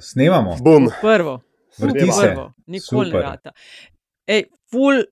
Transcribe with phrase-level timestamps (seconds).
[0.00, 0.56] Snemamo.
[0.62, 0.88] Bum.
[1.00, 1.40] Prvo,
[1.78, 2.28] Vrti se.
[2.28, 3.22] prvo, nikoli ne Super.
[3.22, 3.50] rata.
[4.26, 5.02] Ej, ful,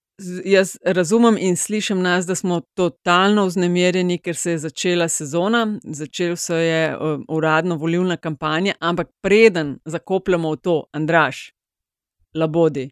[0.45, 6.37] jaz razumem in slišim nas, da smo totalno vznemirjeni, ker se je začela sezona, začela
[6.37, 11.53] se je uh, uradno volilna kampanja, ampak preden zakopljamo v to, Andraš,
[12.35, 12.91] labodi.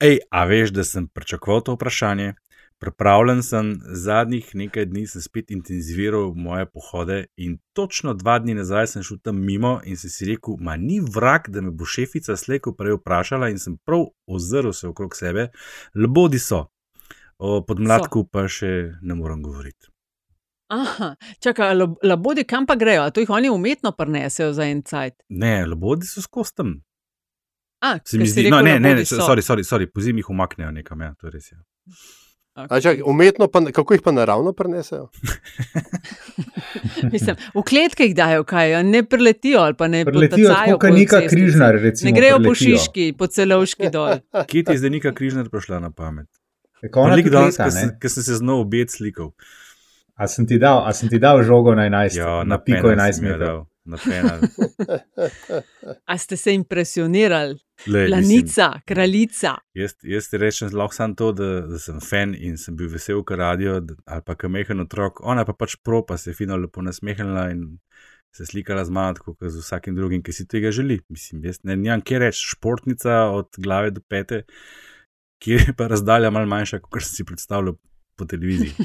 [0.00, 2.34] Ej, a veš, da sem pričakoval to vprašanje?
[2.78, 3.70] Pripravljen sem,
[4.04, 9.16] zadnjih nekaj dni sem spet intenziviral moje pohode in točno dva dni nazaj sem šel
[9.24, 12.98] tam mimo in sem si rekel, ma ni vrak, da me bo šefica slejko prej
[12.98, 15.48] vprašala in sem prav ozrl se okrog sebe,
[15.94, 16.66] labodi so.
[17.38, 19.88] O podmladku pa še ne morem govoriti.
[20.72, 23.06] Aha, čakaj, labodi kam pa grejo?
[23.06, 25.22] A to jih oni umetno prenesejo za en cajt.
[25.28, 26.76] Ne, labodi so skozi tam.
[27.80, 29.20] A, Se mi zdi, rekel, no, ne, ne, so.
[29.20, 31.52] sorry, sorry, sorry, po zimi jih umaknejo nekam, ja, to je res.
[31.52, 31.60] Ja.
[32.56, 35.10] A čak, umetno pa, kako jih pa naravno prenesejo?
[37.12, 40.96] Mislim, v kletke jih dajo, kaj, ne preletijo ali pa ne Preletijo potacajo kot po
[40.96, 41.36] neka cesti.
[41.36, 42.08] križnar, recimo.
[42.08, 42.78] Ne grejo po preletijo.
[42.78, 44.16] Šiški, po celovški dol.
[44.48, 46.28] Kje ti je zdaj neka križna prišla na pamet?
[46.80, 47.68] Tako danes, leta,
[48.00, 49.34] ker sem, se z nov obed slikal.
[50.16, 53.12] A sem ti dal, a sem ti dal žogo na 11, Ja, na piko penal
[53.12, 53.66] 11 si mi je metrov.
[53.86, 54.40] Na penal.
[56.10, 57.58] A ste se impresionirali?
[57.86, 59.54] Mislim, Planica, kraljica.
[59.74, 63.22] Jaz, jaz ti rečem lahko samo to, da, da sem fan in sem bil vesel,
[63.24, 66.56] ker radio ali pa ker mehen otrok, ona pa pač pro, pa se je fino
[66.56, 67.78] lepo nasmehnila in
[68.34, 71.00] se slikala z mano, tako kot z vsakim drugim, ki si tega želi.
[71.08, 74.42] Mislim, jaz ne vem, kje reči, športnica od glave do pete,
[75.42, 77.78] kjer je pa razdalja malo manjša, kot sem si predstavljal
[78.16, 78.72] po televiziji.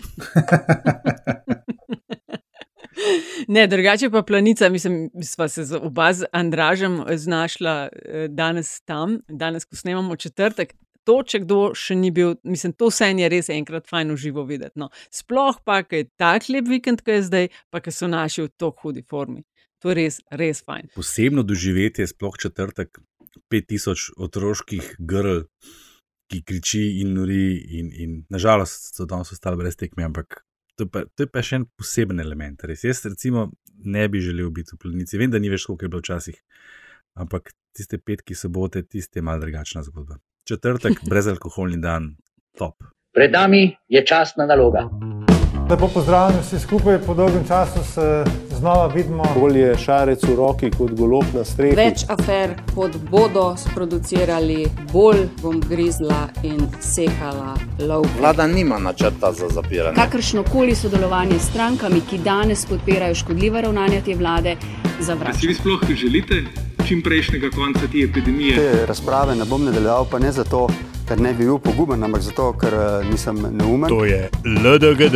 [3.55, 9.19] Ne, drugače pa planica, mislim, sva se z oba z Andražem znašla eh, danes tam,
[9.27, 10.73] danes, ko snemamo četrtek.
[11.09, 14.77] To, če kdo še ni bil, mislim, to vse je res enkrat fajn uživo videti.
[14.77, 14.91] No.
[15.09, 18.51] Sploh pa, ker je tak lep vikend, kot je zdaj, pa ker so naši v
[18.53, 19.41] tako hudi formi.
[19.81, 20.91] To je res, res fajn.
[20.93, 23.01] Posebno doživetje, sploh četrtek,
[23.49, 25.47] 5000 otroških grl,
[26.29, 30.43] ki kriči in nori, in, in nažalost so danes ostali brez tekme, ampak
[30.75, 32.63] to je, pa, to je pa še en poseben element.
[32.67, 32.85] Res.
[32.87, 33.49] Jaz, recimo,
[33.83, 35.19] ne bi želel biti v plenici.
[35.21, 36.37] Vem, da ni več tako, kot je bilo včasih,
[37.21, 40.19] ampak tiste petki sobote, tiste je malo drugačna zgodba.
[40.47, 42.15] Četrtek, brezalkoholni dan,
[42.57, 42.83] top.
[43.15, 44.87] Pred nami je časna naloga.
[45.69, 48.07] Lepo pozdravljeni vsi skupaj, po dolgem času se
[48.61, 49.23] znova vidimo.
[49.35, 51.75] Bolje je šarec v roki kot golob na strehi.
[51.75, 58.05] Več afer, kot bodo sproducirali, bolj bom grizla in sekala lov.
[58.19, 59.95] Vlada nima načrta za zapiranje.
[59.95, 65.39] Kakršno koli sodelovanje s strankami, ki danes podpirajo škodljiva ravnanja te vlade, Da si zavračam.
[65.41, 66.43] vi sploh želite
[66.87, 68.55] čim prejšnjega konca te epidemije?
[68.55, 70.67] Te razprave ne bom nadaljeval, pa ne zato,
[71.07, 73.89] ker ne bi bil poguben, ampak zato, ker eh, nisem neumen.
[73.89, 75.15] To je LDGD,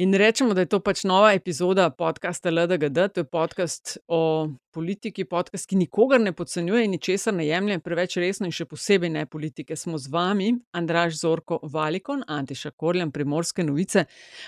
[0.00, 5.24] In rečemo, da je to pač nova epizoda podcasta LDGD, to je podcast o politiki,
[5.24, 9.26] podcast, ki nikogar ne podcenjuje in ničesar ne jemlje preveč resno, in še posebej ne
[9.28, 9.76] politike.
[9.76, 14.06] Smo z vami, Andraš Zorko Valikon, Antiša Korjan, Primorske novice,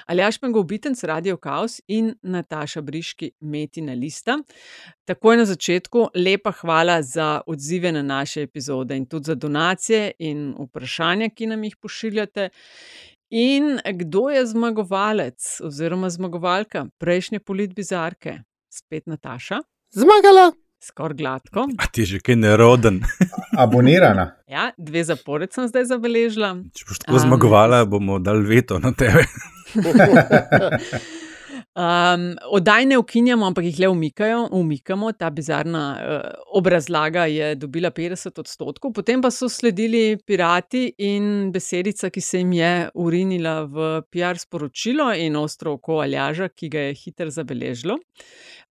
[0.09, 4.39] Aljaš Pengovitenc, Radio Chaos in Nataša Briški, Metina Lista.
[5.05, 10.55] Takoj na začetku, lepa hvala za odzive na naše epizode in tudi za donacije in
[10.57, 12.49] vprašanja, ki nam jih pošiljate.
[13.33, 18.43] In kdo je zmagovalec oziroma zmagovalka prejšnje politbizarke?
[18.69, 19.61] Spet Nataša,
[19.93, 20.53] Zmagala!
[20.83, 21.69] skoraj gladko.
[21.79, 23.01] A ti je že kaj neroden.
[23.65, 24.37] Abonirana.
[24.49, 26.57] Ja, dve zapored sem zdaj zabeležila.
[26.77, 29.25] Če boš tako zmagovala, bomo dali veto na tebe.
[31.73, 35.13] Um, Odaj ne ukinjamo, ampak jih le umikajo, umikamo.
[35.17, 42.11] Ta bizarna uh, obrazlaga je dobila 50 odstotkov, potem pa so sledili pirati in besedica,
[42.13, 46.99] ki se jim je urinila v PR sporočilo in ostro oko aljaža, ki ga je
[47.05, 47.97] hitro zabeležilo.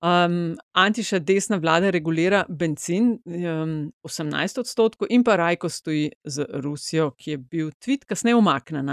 [0.02, 3.74] Um, Antiša desna vlada regulira benzin um,
[4.06, 8.90] 18 odstotkov in pa Rajko stoji z Rusijo, ki je bil tweet kasneje umaknen.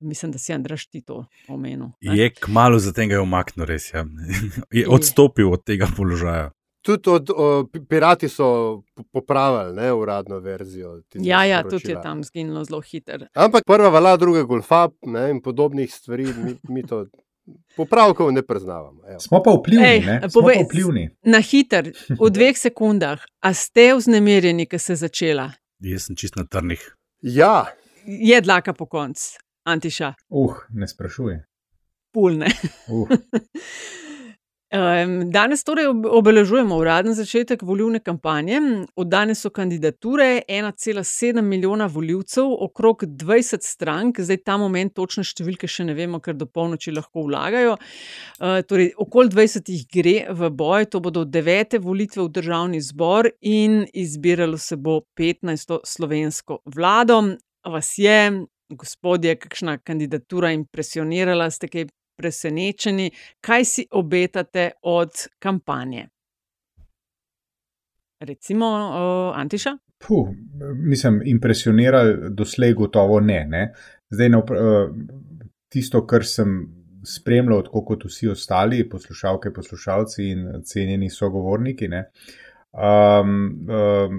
[0.00, 1.86] Mislim, da si Andraš ti to omenil.
[2.00, 2.16] ne?
[2.16, 4.04] Je kmalo zatem ga je umaknil, res ja.
[4.30, 4.50] je.
[4.72, 6.50] Je odstopil od tega položaja.
[6.80, 8.46] Tudi od, o, pi- pirati so
[8.94, 11.02] po- popravili ne, uradno verzijo.
[11.14, 13.26] Ja, ja, tudi je tam zginilo zelo hitro.
[13.34, 17.06] Ampak prva vala, druga golfa ne, in podobnih stvari, mi, mi to
[17.76, 19.02] popravkov ne priznavamo.
[19.08, 19.20] Evo.
[19.20, 20.20] Smo pa vplivni, Ej, ne?
[20.22, 21.04] Smo povej, pa vplivni.
[21.24, 25.50] Na hiter, v dveh sekundah, a ste vznemirjeni, ker se je začela?
[25.80, 26.80] Jaz sem čist na trnih.
[27.20, 27.66] Ja,
[28.06, 29.36] Je dlaka po koncu,
[29.68, 31.44] Antiša, Uh, ne sprašuje.
[32.12, 32.48] pulne.
[32.88, 33.08] Uh.
[34.68, 38.58] Um, danes torej obeležujemo uraden začetek volilne kampanje.
[39.00, 45.64] Od danes so kandidature 1,7 milijona voljivcev, okrog 20 strank, zdaj ta moment točne številke
[45.64, 47.78] še ne vemo, ker do polnoči lahko vlagajo.
[47.78, 53.30] Uh, torej, okoli 20 jih gre v boj, to bodo devete volitve v državni zbor
[53.40, 55.78] in izbiralo se bo 15.
[55.80, 57.22] slovensko vlado.
[57.64, 58.20] Vas je,
[58.68, 61.86] gospodje, kakšna kandidatura impresionirala, ste kaj
[62.18, 63.10] presenečeni,
[63.40, 66.08] kaj si obetate od kampanje?
[68.20, 69.76] Recimo, uh, Antiša?
[69.98, 70.28] Puh,
[70.74, 73.44] mislim, impresionirali doslej gotovo ne.
[73.48, 73.72] ne?
[74.10, 74.42] Zdaj, uh,
[75.68, 76.58] tisto, kar sem
[77.06, 82.02] spremljal, tako kot vsi ostali, poslušalke, poslušalci in cenjeni sogovorniki, ne,
[82.74, 83.30] um,
[83.70, 84.18] um,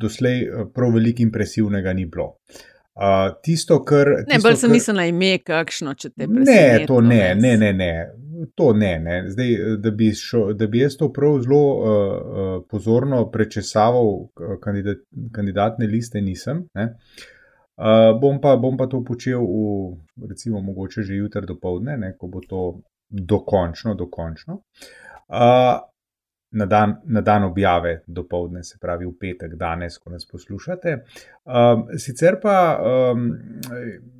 [0.00, 2.24] doslej prav veliko impresivnega ni bilo.
[2.24, 4.10] Uh, Uh, tisto, kar.
[4.28, 4.74] Ne, bolj sem kar...
[4.76, 6.80] mislil na ime, kakšno če te preseneča.
[6.82, 7.92] Ne, to ne, ne, ne, ne.
[8.56, 9.16] To ne, ne.
[9.28, 14.12] Zdaj, da, bi šo, da bi jaz to prav zelo uh, pozorno prečesaval
[14.60, 15.00] kandidat,
[15.32, 16.66] kandidatne liste, nisem.
[16.76, 22.14] Uh, bom, pa, bom pa to počel v, recimo, mogoče že jutri do povdne, ne,
[22.20, 22.64] ko bo to
[23.08, 24.60] dokončno, dokončno.
[25.28, 25.80] Uh,
[26.50, 30.96] na dan, na dan objave do povdne, se pravi v petek, danes, ko nas poslušate.
[31.44, 33.28] Um, sicer pa um,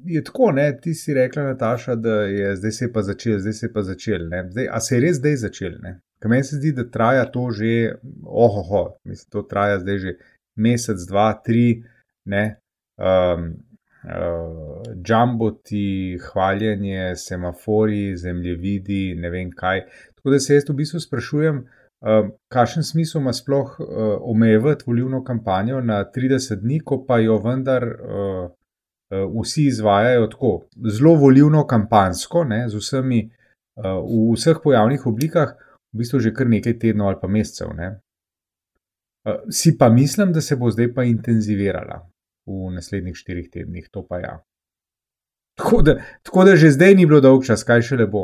[0.06, 3.73] je tako, ne, ti si rekla, Nataša, da je zdaj se pa začel, zdaj se
[3.73, 4.29] pa začel.
[4.50, 5.75] Zdaj, a se je res zdaj začel?
[6.21, 10.15] Ker meni se zdi, da traja to že, ohoho, mislim, to traja zdaj že
[10.56, 11.82] mesec, dva, tri,
[12.25, 12.47] ne.
[12.99, 13.50] Um,
[14.00, 19.82] Uh, džamboti, hvaljenje, semafori, zemljevidi, ne vem kaj.
[20.17, 21.80] Tako da se jaz v bistvu sprašujem, uh,
[22.49, 23.88] kakšen smisel ima sploh uh,
[24.20, 28.50] omejevati volilno kampanjo na 30 dni, ko pa jo vendar uh,
[29.11, 30.52] uh, vsi izvajajo tako
[30.88, 33.20] zelo volilno kampansko, ne, z vsemi,
[33.76, 35.52] uh, v vseh pojavnih oblikah,
[35.93, 37.69] v bistvu že kar nekaj tednov ali pa mesecev.
[37.69, 42.00] Uh, si pa mislim, da se bo zdaj pa intenzivirala
[42.46, 44.38] v naslednjih štirih tednih, to pa ja.
[45.60, 48.22] Tako da, tako da že zdaj ni bilo dolg čas, kaj še le bo.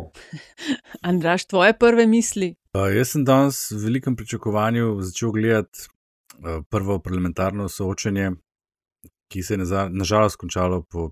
[1.09, 2.55] Andraš, tvoje prve misli?
[2.73, 8.31] Uh, jaz sem danes v velikem pričakovanju začel gledati uh, prvo parlamentarno soočenje,
[9.29, 11.11] ki se je nažalost končalo po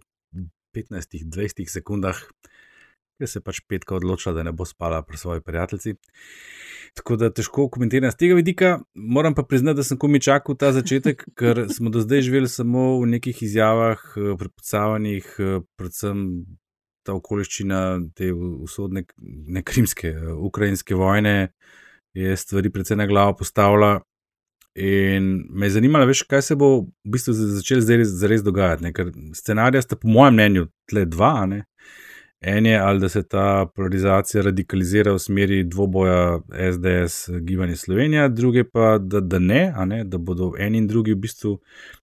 [0.72, 2.24] 15-20 sekundah,
[3.18, 5.94] ker se je pač petka odločila, da ne bo spala pri svoji prijateljici.
[6.94, 8.74] Tako da težko komentiram z tega vidika.
[8.94, 13.00] Moram pa priznati, da sem komi čakal ta začetek, ker smo do zdaj živeli samo
[13.00, 16.26] v nekih izjavah, eh, prepucavanjih, eh, predvsem
[17.04, 17.80] ta okoliščina
[18.16, 21.52] te usodne, ne krimske, eh, ukrajinske vojne
[22.14, 24.00] je stvari precej na glavo postavila.
[24.74, 28.00] In me je zanimalo, veš, kaj se bo v bistvu začelo zdaj
[28.30, 28.82] res dogajati.
[28.82, 28.90] Ne?
[28.94, 31.46] Ker scenarija sta, po mojem mnenju, tle dva.
[31.46, 31.60] Ne?
[32.46, 36.40] En je, ali da se ta polarizacija radikalizira v smeri dvoboja
[36.72, 41.22] SDS, gibanje Slovenija, druge pa, da, da ne, ne, da bodo eni in drugi v
[41.22, 41.54] bistvu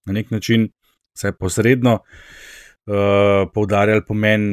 [0.04, 0.66] na nek način,
[1.14, 4.48] vsaj posredno, uh, poudarjali pomen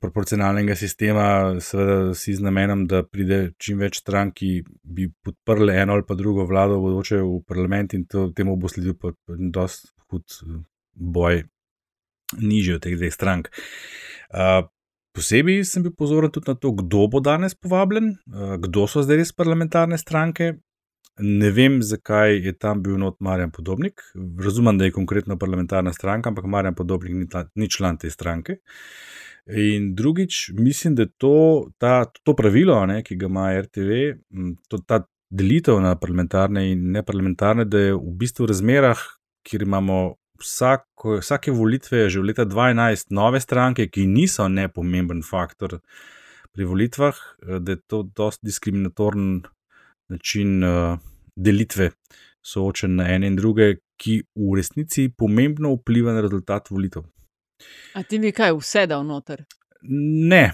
[0.00, 1.24] proporcionalnega sistema,
[1.60, 4.50] seveda si z namenom, da pride čim več strank, ki
[4.84, 9.00] bi podprli eno ali pa drugo vlado, bodoče v parlament in to, temu bo sledil
[9.00, 9.14] pa
[9.56, 10.38] dost hud
[10.92, 11.46] boj.
[12.36, 13.48] Nižje od teh dveh strank.
[14.28, 14.68] Uh,
[15.12, 19.20] Posebej sem bil pozoren tudi na to, kdo bo danes povabljen, eh, kdo so zdaj
[19.20, 20.54] res parlamentarne stranke.
[21.20, 24.00] Ne vem, zakaj je tam bil not Marjan Podobnik.
[24.44, 28.56] Razumem, da je konkretno parlamentarna stranka, ampak Marjan Podobnik ni, ta, ni član te stranke.
[29.46, 34.00] In drugič, mislim, da to, ta, to pravilo, ne, ki ga ima RTV,
[34.68, 39.04] to, ta delitev na parlamentarne in neparlamentarne, da je v bistvu v razmerah,
[39.44, 39.98] kjer imamo
[40.42, 40.84] vsak,
[41.22, 45.78] vsake volitve, že v leta 2011, nove stranke, ki niso nepomemben faktor
[46.52, 49.42] pri volitvah, eh, da je to dosti diskriminatoren
[50.12, 50.98] način uh,
[51.36, 51.90] delitve,
[52.44, 57.06] soočen na ene in druge, ki v resnici pomembno vpliva na rezultat volitev.
[57.94, 59.44] A ti bi kaj vse dal noter?
[60.28, 60.50] Ne,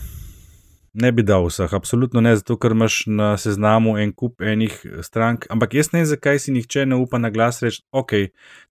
[0.95, 5.45] Ne bi dal vseh, absolutno ne, zato ker imaš na seznamu en kup enih strank.
[5.53, 8.15] Ampak jaz ne vem, zakaj si nihče ne upa na glas reči, ok,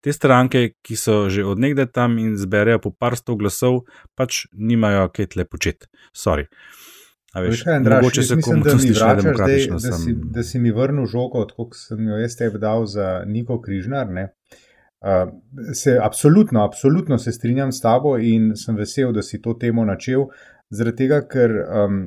[0.01, 3.85] te stranke, ki so že odnegde tam in zberejo po par sto glasov,
[4.17, 5.91] pač nimajo kaj tle početi.
[6.15, 6.49] Sorry.
[7.35, 9.77] Veš, kaj, Andraš, mogoče se komu to sliši demokratično.
[9.77, 13.21] Da, da, si, da si mi vrnil žogo, kot sem jo jaz tebi dal za
[13.25, 14.09] Niko Križnar.
[14.09, 14.29] Ne?
[14.97, 15.29] Uh,
[15.73, 20.25] se absolutno, absolutno se strinjam s tabo in sem vesel, da si to temo načel.
[20.73, 21.99] Zaradi tega, ker um,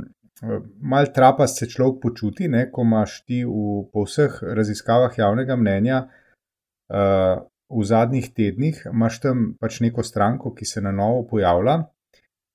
[0.80, 6.02] mal trapa se človek počuti, ne, ko imaš ti v, po vseh raziskavah javnega mnenja
[6.08, 7.40] uh,
[7.70, 11.78] v zadnjih tednih, imaš tam pač neko stranko, ki se na novo pojavlja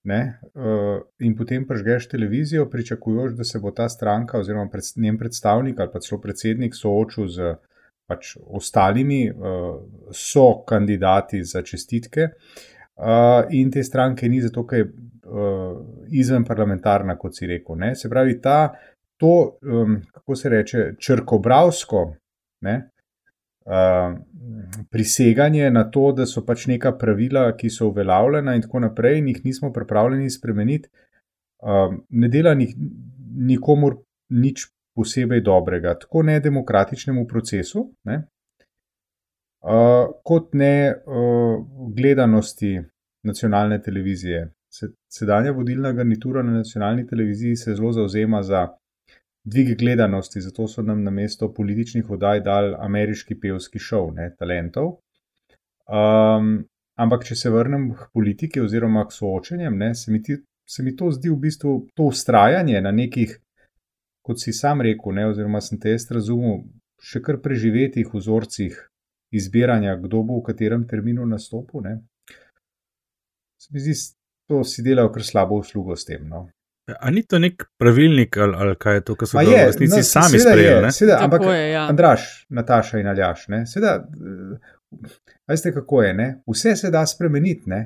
[0.06, 0.20] ne,
[0.54, 5.80] uh, in potem prežgeš televizijo, pričakujoč, da se bo ta stranka oziroma pred, njen predstavnik
[5.80, 7.56] ali pa celo predsednik soočil z
[8.06, 9.82] pač ostalimi, uh,
[10.14, 12.30] so kandidati za čestitke.
[12.30, 12.75] Uh,
[13.52, 14.86] in te stranke ni zato, ker je
[15.26, 17.78] uh, izven parlamentarna, kot si rekel.
[17.80, 17.94] Ne.
[17.96, 18.74] Se pravi, ta,
[19.20, 22.04] to, um, kako se reče, črkobravsko,
[22.68, 22.76] ne,
[23.66, 24.16] uh,
[24.92, 29.34] priseganje na to, da so pač neka pravila, ki so uveljavljena in tako naprej, in
[29.34, 30.90] jih nismo pripravljeni spremeniti,
[31.64, 32.76] uh, ne dela nik,
[33.36, 34.00] nikomor
[34.30, 38.24] nič posebej dobrega, tako ne demokratičnemu procesu, ne,
[40.24, 42.82] kot ne uh, gledanosti
[43.24, 44.52] nacionalne televizije.
[45.10, 48.68] Sedanja vodilna garnitura na nacionalni televiziji se zelo zauzema za
[49.44, 54.98] dvig gledanosti, zato so nam na mesto političnih oddaj dali ameriški pevski šov, ne talentov.
[55.86, 56.66] Um,
[56.98, 60.96] ampak, če se vrnem k politiki oziroma k soočenjem, ne, se, mi ti, se mi
[60.96, 63.38] to zdi v bistvu to ustrajanje na nekih,
[64.26, 66.64] kot si sam rekel, ne, oziroma sem te jaz razumel,
[67.02, 68.82] še kar preživetih vzorcih
[69.36, 71.84] izbiranja, kdo bo v katerem terminu nastopil.
[71.86, 71.96] Ne.
[73.62, 73.96] Se mi zdi,
[74.50, 76.28] to si delajo kar slabo uslugo s tem.
[76.30, 76.46] No.
[76.86, 80.06] A ni to nek pravilnik ali, ali kaj je to, kar so v resnici no,
[80.06, 80.92] sami sprejeli?
[80.94, 81.86] Seveda, ampak je, ja.
[81.90, 83.96] Andraš, Nataša in Aljaš, seveda,
[85.50, 86.28] veste kako je, ne?
[86.46, 87.82] vse se da spremeniti, ne?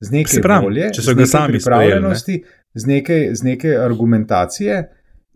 [0.00, 2.38] z nekaj volje, če so ga sami pripravljenosti,
[2.78, 4.78] z nekaj, z nekaj argumentacije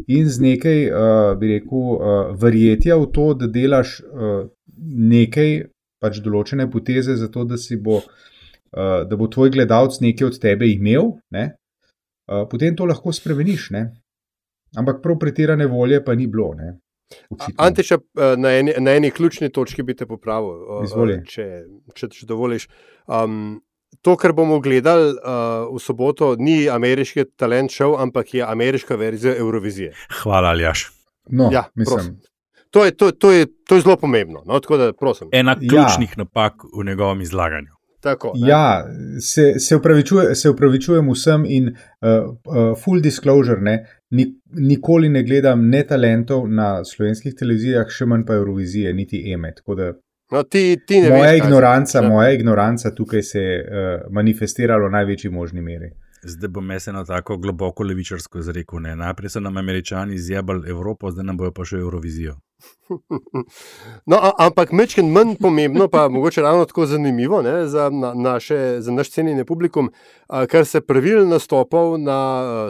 [0.06, 4.44] in z nekaj, uh, bi rekel, uh, verjetja v to, da delaš uh,
[4.78, 5.66] nekaj,
[6.02, 8.02] pač določene poteze, zato da si bo.
[8.72, 11.50] Uh, da bo tvoj gledalec nekaj od tebe imel, ne?
[12.28, 13.70] Eh, potem to lahko spremeniš.
[13.70, 13.82] Ne?
[14.78, 16.54] Ampak prav pretirane volje pa ni bilo.
[17.56, 21.46] Antiša, eh, na, eni, na eni ključni točki bi te popravil, uh, če,
[21.94, 22.68] če, če dovoliš.
[23.04, 23.60] Um,
[24.00, 29.34] to, kar bomo gledali uh, v soboto, ni ameriški talent šov, ampak je ameriška verzija
[29.36, 29.92] Eurovizije.
[30.22, 30.86] Hvala, Aljaš.
[31.28, 32.16] No, ja, mislim.
[32.72, 34.42] To je, to, to, je, to je zelo pomembno.
[34.46, 34.92] No, da,
[35.32, 36.24] Ena ključnih ja.
[36.24, 37.72] napak v njegovem izlaganju.
[38.00, 38.84] Tako, ja,
[39.20, 41.74] se, se, upravičuje, se upravičujem vsem in uh,
[42.32, 43.84] uh, full disclosure, ne,
[44.50, 49.52] nikoli ne gledam ne talentov na slovenskih televizijah, še manj pa Eurovizije, niti EME.
[50.32, 55.30] No, ti, ti moja, veš, ignoranca, moja ignoranca tukaj se je uh, manifestirala v največji
[55.30, 55.92] možni meri.
[56.22, 58.80] Zdaj bom jaz eno tako globoko levičarsko izrekel.
[58.80, 58.96] Ne.
[58.96, 62.40] Najprej so nam američani zjebali Evropo, zdaj nam bojo pa še Eurovizijo.
[64.06, 68.92] No, ampak mečken manj pomembno, pa mogoče ravno tako zanimivo ne, za, na, naše, za
[68.92, 69.90] naš cenjeni publikum,
[70.48, 72.18] kar se pravil nastopov na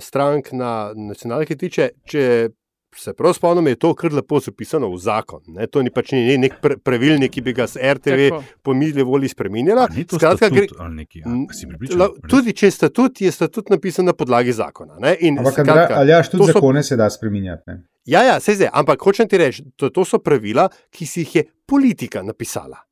[0.00, 2.48] strank na nacionalki tiče, če
[2.96, 5.40] se prav spomnim, je to kar lepo zapisano v zakon.
[5.56, 5.66] Ne?
[5.66, 9.86] To ni pač ni nek pravilnik, ki bi ga z RTV po mili volji spremenila.
[9.88, 14.98] Skratka, gre, neki, ja, tudi če je statut, je statut napisan na podlagi zakona.
[15.00, 15.64] Ampak,
[15.96, 17.80] ali jaš tudi zakone so, se da spremenjati?
[18.04, 21.36] Ja, ja, se zdaj, ampak hočem ti reči, to, to so pravila, ki si jih
[21.36, 22.82] je politika napisala.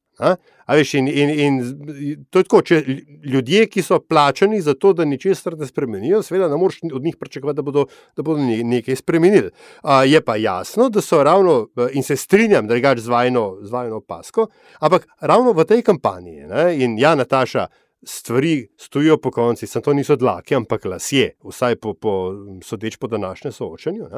[0.71, 1.57] Veš, in, in, in
[2.31, 2.79] to je tako, če
[3.27, 7.17] ljudje, ki so plačani za to, da ničesar ne spremenijo, seveda ne moreš od njih
[7.19, 7.87] pričakovati, da bodo,
[8.17, 9.50] da bodo nekaj spremenili.
[9.83, 14.47] A, je pa jasno, da so ravno, in se strinjam, da je drugač zvajno pasko,
[14.81, 17.67] ampak ravno v tej kampanji, ne, in ja, Nataša,
[18.02, 22.33] stvari stojijo po konci, samo to niso dlake, ampak lasje, vsaj po, po
[22.64, 24.09] sodeč po današnjem soočanju,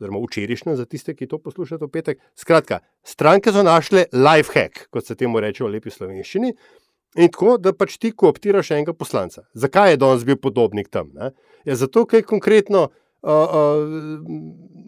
[0.00, 2.20] oziroma včerajšnjem za tiste, ki to poslušajo v petek.
[2.36, 6.54] Skratka, stranke so našle life hack, kot se temu reče v lepi slovenščini.
[7.18, 9.42] In tako, da pač ti kooptiraš enega poslanca.
[9.54, 11.10] Zakaj je danes bil podobnik tam?
[11.64, 14.20] Ja, zato, ker je konkretno uh, uh,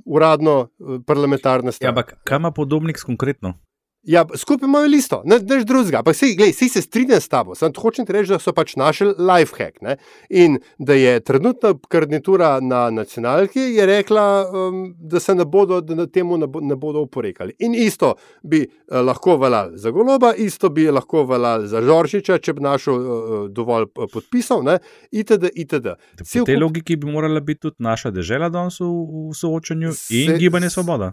[0.07, 0.69] uradno
[1.07, 1.89] parlamentarna stvar.
[1.89, 3.57] Ja, ampak kaj ima podobnik konkretno?
[4.03, 5.99] Ja, skupaj imajo listo, ne veš drugega.
[5.99, 7.55] Ampak vsi se strinjam s tabo.
[7.55, 9.79] Sam hočem reči, da so pač našli life hack.
[9.81, 9.97] Ne?
[10.31, 16.07] In da je trenutna kandidatura na nacionalki je rekla, um, da se ne bodo, da
[16.07, 17.55] temu ne, bo, ne bodo oporekali.
[17.59, 22.59] In isto bi uh, lahko veljal za Goloba, isto bi lahko veljal za Žoržiča, če
[22.59, 24.79] bi našel uh, dovolj podpisov, ne?
[25.11, 25.55] itd.
[25.55, 25.95] itd.
[26.19, 28.91] Po tej logiki bi morala biti tudi naša država danes v,
[29.31, 31.13] v soočanju in gibanje Svoboda.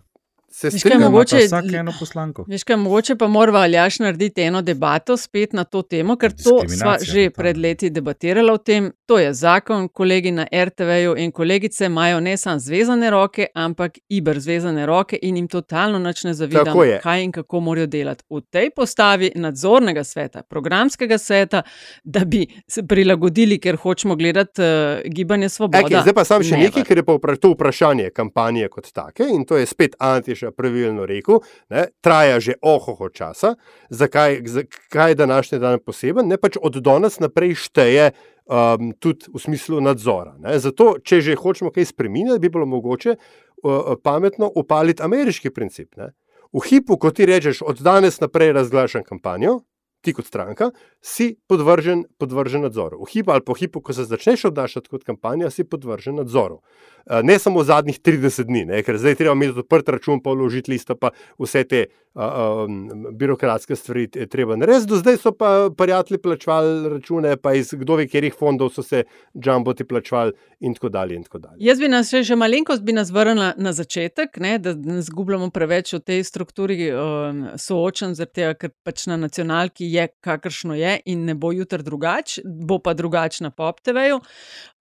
[0.51, 2.46] Se strinjamo, mogoče, vsak eno poslanko.
[2.48, 6.62] Veš, kaj, mogoče pa mora Aljaš narediti eno debato spet na to temo, ker to
[6.68, 8.91] smo že pred leti debatirali o tem.
[9.06, 14.39] To je zakon, kolegi na RTV-ju in kolegice imajo ne samo zvezane roke, ampak iber
[14.39, 18.24] zvezane roke in jim totalno nič ne zavidajo, kaj in kako morajo delati.
[18.29, 21.62] V tej postavi nadzornega sveta, programskega sveta,
[22.03, 24.68] da bi se prilagodili, ker hočemo gledati uh,
[25.06, 26.01] gibanje svobode.
[26.01, 29.58] Zdaj pa sam še nekaj, ker je pa to vprašanje kampanje kot take in to
[29.58, 33.55] je spet anti Aleš pravilno rekel, ne, traja že ohoho časa.
[33.89, 36.27] Zakaj, zakaj je današnji dan poseben?
[36.27, 38.12] Ne pač od danes naprej šteje
[38.46, 40.36] um, tudi v smislu nadzora.
[40.39, 40.60] Ne.
[40.60, 45.96] Zato, če že hočemo kaj spremeniti, bi bilo mogoče uh, pametno upaliti ameriški princip.
[45.98, 46.13] Ne.
[46.53, 49.60] V hipu, ko ti rečeš, od danes naprej razglašam kampanjo,
[50.01, 53.01] ti kot stranka, si podvržen, podvržen nadzoru.
[53.03, 56.62] V hipu ali po hipu, ko se začneš obnašati kot kampanja, si podvržen nadzoru.
[57.10, 60.72] Eh, ne samo zadnjih 30 dni, ne, ker zdaj treba imeti odprt račun, pa vložiti
[60.72, 61.10] listo, pa
[61.41, 61.79] vse te
[62.13, 64.89] uh, um, birokratske stvari treba narediti.
[64.91, 69.03] Do zdaj so pa prijatelji plačevali račune, pa iz kdo ve, kjerih fondov so se
[69.34, 71.15] džamboti plačevali in tako dalje.
[71.15, 71.58] In tako dalje.
[71.65, 75.50] Jaz bi nas še, še malenkost bi nas vrnila na začetek, ne, da ne zgubljamo
[75.56, 81.25] preveč v tej strukturi um, soočen, zato ker pač na nacionalki je kakršno je in
[81.25, 84.22] ne bo jutri drugače, bo pa drugače na pop TV-ju.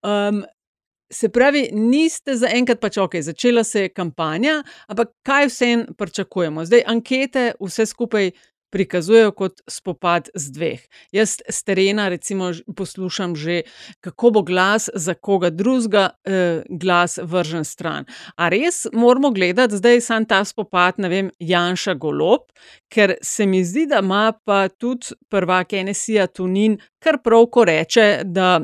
[0.02, 0.44] Um,
[1.10, 4.58] Se pravi, niste zaenkrat pač ok, začela se je kampanja,
[4.92, 6.66] ampak kaj vse pričakujemo?
[6.68, 8.28] Zdaj, ankete vse skupaj
[8.70, 10.80] prikazujejo kot spopad z dveh.
[11.12, 13.62] Jaz z terena, recimo, poslušam že,
[14.00, 18.04] kako bo glas za koga drugega, eh, glas vržen stran.
[18.36, 22.52] A res moramo gledati zdaj sam ta spopad, ne vem, Janša Golop,
[22.88, 28.22] ker se mi zdi, da ima pa tudi prvak NSA Tunin kar prav, ko reče,
[28.24, 28.60] da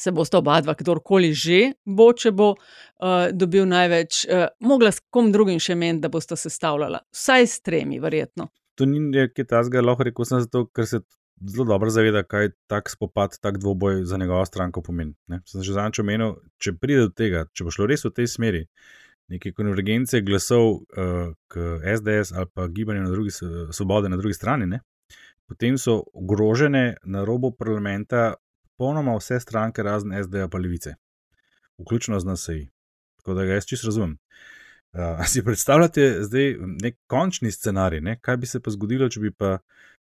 [0.00, 5.02] se bosta oba dva, kdorkoli že bo, če bo uh, dobil največ, uh, mogla s
[5.12, 7.02] kom drugim še meniti, da bosta sestavljala.
[7.12, 8.48] Vsaj s tremi, verjetno.
[8.80, 11.02] To ni nekaj tasga, lahko rekel sem zato, ker se
[11.52, 15.12] zelo dobro zaveda, kaj tak spopad, tak dvoboj za njegovo stranko pomeni.
[15.28, 15.42] Ne?
[15.44, 18.62] Sem že zanj omenil, če pride do tega, če bo šlo res v tej smeri.
[19.30, 23.30] Neke konvergence glasov uh, k SDS ali pa gibanje na drugi,
[23.70, 24.80] svobode na drugi strani, ne?
[25.50, 28.34] potem so ogrožene na robu parlamenta
[28.80, 30.94] popolnoma vse stranke, razen SD-ja pa levice,
[31.78, 32.58] vključno z NSA.
[33.20, 34.16] Tako da ga jaz čisto razumem.
[34.92, 38.18] Uh, si predstavljate zdaj nek končni scenarij, ne?
[38.20, 39.58] kaj bi se pa zgodilo, če bi pa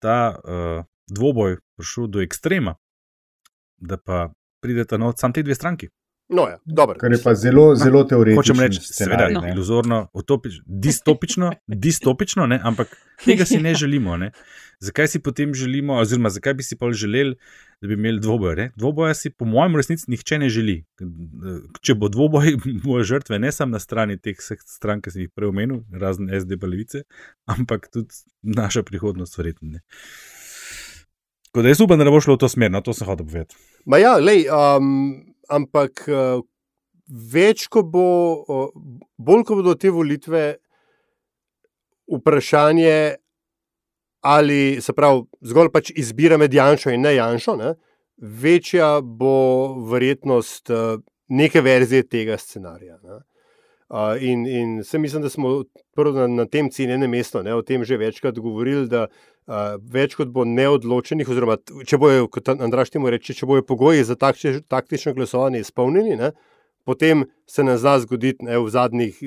[0.02, 2.74] ta uh, dvoboj prišel do ekstrema,
[3.76, 4.30] da pa
[4.62, 5.88] prideta noč samo te dve stranki.
[6.32, 6.96] No, ja, dobro.
[6.98, 8.40] Kar je pa zelo, zelo teoretično.
[8.40, 9.42] Hočem reči, seveda, no.
[9.48, 12.60] iluzorno, utopič, distopično, distopično, ne?
[12.64, 14.16] ampak tega si ne želimo.
[14.16, 14.30] Ne?
[14.80, 17.36] Zakaj si potem želimo, oziroma zakaj bi si pa želeli,
[17.82, 18.68] da bi imeli dvoboj?
[18.78, 20.76] Dvoboja si, po mojem, resnici nihče ne želi.
[21.82, 25.50] Če bo dvoboj, bo žrtve ne samo na strani teh strank, ki sem jih prej
[25.50, 27.02] omenil, razen SD balice,
[27.50, 29.82] ampak tudi naša prihodnost, verjetno.
[31.50, 33.04] Tako da jaz upam, da ne bo šlo v to smer, na no, to sem
[33.04, 33.58] hotel povedati.
[33.84, 34.46] Ma ja, lej.
[34.48, 36.42] Um ampak uh,
[37.08, 38.08] več, ko bo,
[38.42, 38.70] uh,
[39.18, 40.44] bolj ko bodo te volitve,
[42.12, 43.21] vprašanje,
[44.22, 47.74] ali se pravi, zgolj pač izbira med Janšo in ne Janšo, ne,
[48.22, 52.98] večja bo verjetnost uh, neke verzije tega scenarija.
[53.02, 53.18] Ne.
[53.92, 55.64] Uh, in, in se mislim, da smo
[55.96, 60.44] na, na tem cenjenem mestu o tem že večkrat govorili, da uh, več kot bo
[60.44, 65.60] neodločenih, oziroma če bojo, kot Andraš temu reče, če bojo pogoji za takšne, taktično glasovanje
[65.60, 66.30] izpolnjeni, ne,
[66.86, 69.18] potem se ne zna zgoditi ne, v zadnjih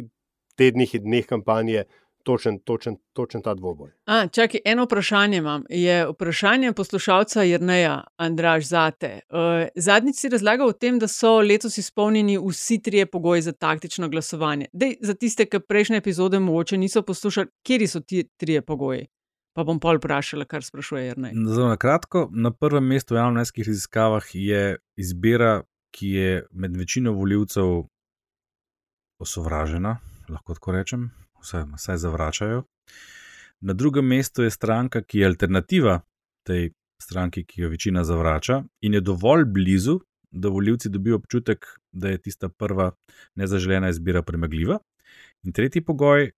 [0.55, 1.83] tednih in dneh kampanje.
[2.25, 3.91] Točen, točen, točen ta dvoboj.
[4.09, 5.63] A, čakaj, eno vprašanje imam.
[5.69, 9.19] Je vprašanje poslušalca Jrneja, Andraš, zate.
[9.29, 14.09] Uh, zadnjič si razlagal o tem, da so letos izpolnjeni vsi trije pogoji za taktično
[14.09, 14.65] glasovanje.
[14.73, 19.05] Dej, za tiste, ki prejšnje epizode mogoče niso poslušali, kje so ti trije pogoji?
[19.53, 21.35] Pa bom pol vprašal, kar sprašuje Jrnej.
[21.47, 24.63] Zelo na kratko, na prvem mestu v javnomneskih raziskavah je
[24.97, 25.61] izbira,
[25.95, 27.85] ki je med večino voljivcev
[29.21, 31.05] osovražena, lahko tako rečem,
[31.45, 32.63] vsaj, vsaj zavračajo.
[33.61, 35.99] Na drugem mestu je stranka, ki je alternativa
[36.45, 39.99] tej stranki, ki jo večina zavrača in je dovolj blizu,
[40.31, 42.91] da voljivci dobijo občutek, da je tista prva
[43.35, 44.79] nezaželena izbira premagljiva.
[45.43, 46.31] In tretji pogoj,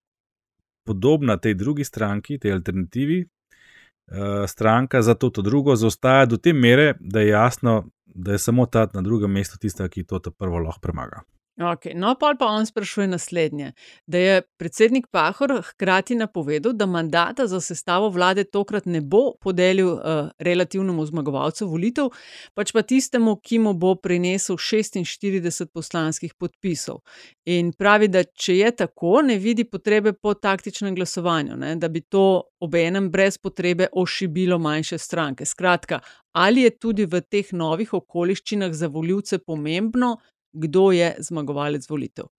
[0.85, 6.53] podobna tej drugi stranki, tej alternativi, uh, stranka za to, to drugo, zaostaja do te
[6.53, 10.59] mere, da je jasno, da je samo ta na drugem mestu tista, ki to prvo
[10.59, 11.23] lahko premaga.
[11.57, 11.93] Okay.
[11.95, 13.71] No, pa pa on sprašuje naslednje:
[14.07, 19.87] da je predsednik Pahor hkrati napovedal, da mandata za sestavo vlade tokrat ne bo podelil
[19.87, 22.11] uh, relativnemu zmagovalcu volitev,
[22.53, 27.01] pač pa tistemu, ki mu bo prinesel 46 poslanskih podpisov.
[27.45, 31.75] In pravi, da če je tako, ne vidi potrebe po taktičnem glasovanju, ne?
[31.75, 35.45] da bi to obenem brez potrebe ošibilo manjše stranke.
[35.45, 35.99] Skratka,
[36.37, 40.17] ali je tudi v teh novih okoliščinah za voljivce pomembno,
[40.53, 42.29] kdo je zmagovalec volitev.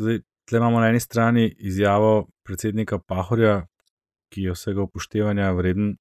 [0.00, 3.66] Zdaj, tle imamo na eni strani izjavo predsednika Pahorja,
[4.32, 5.96] ki je vsega upoštevanja vreden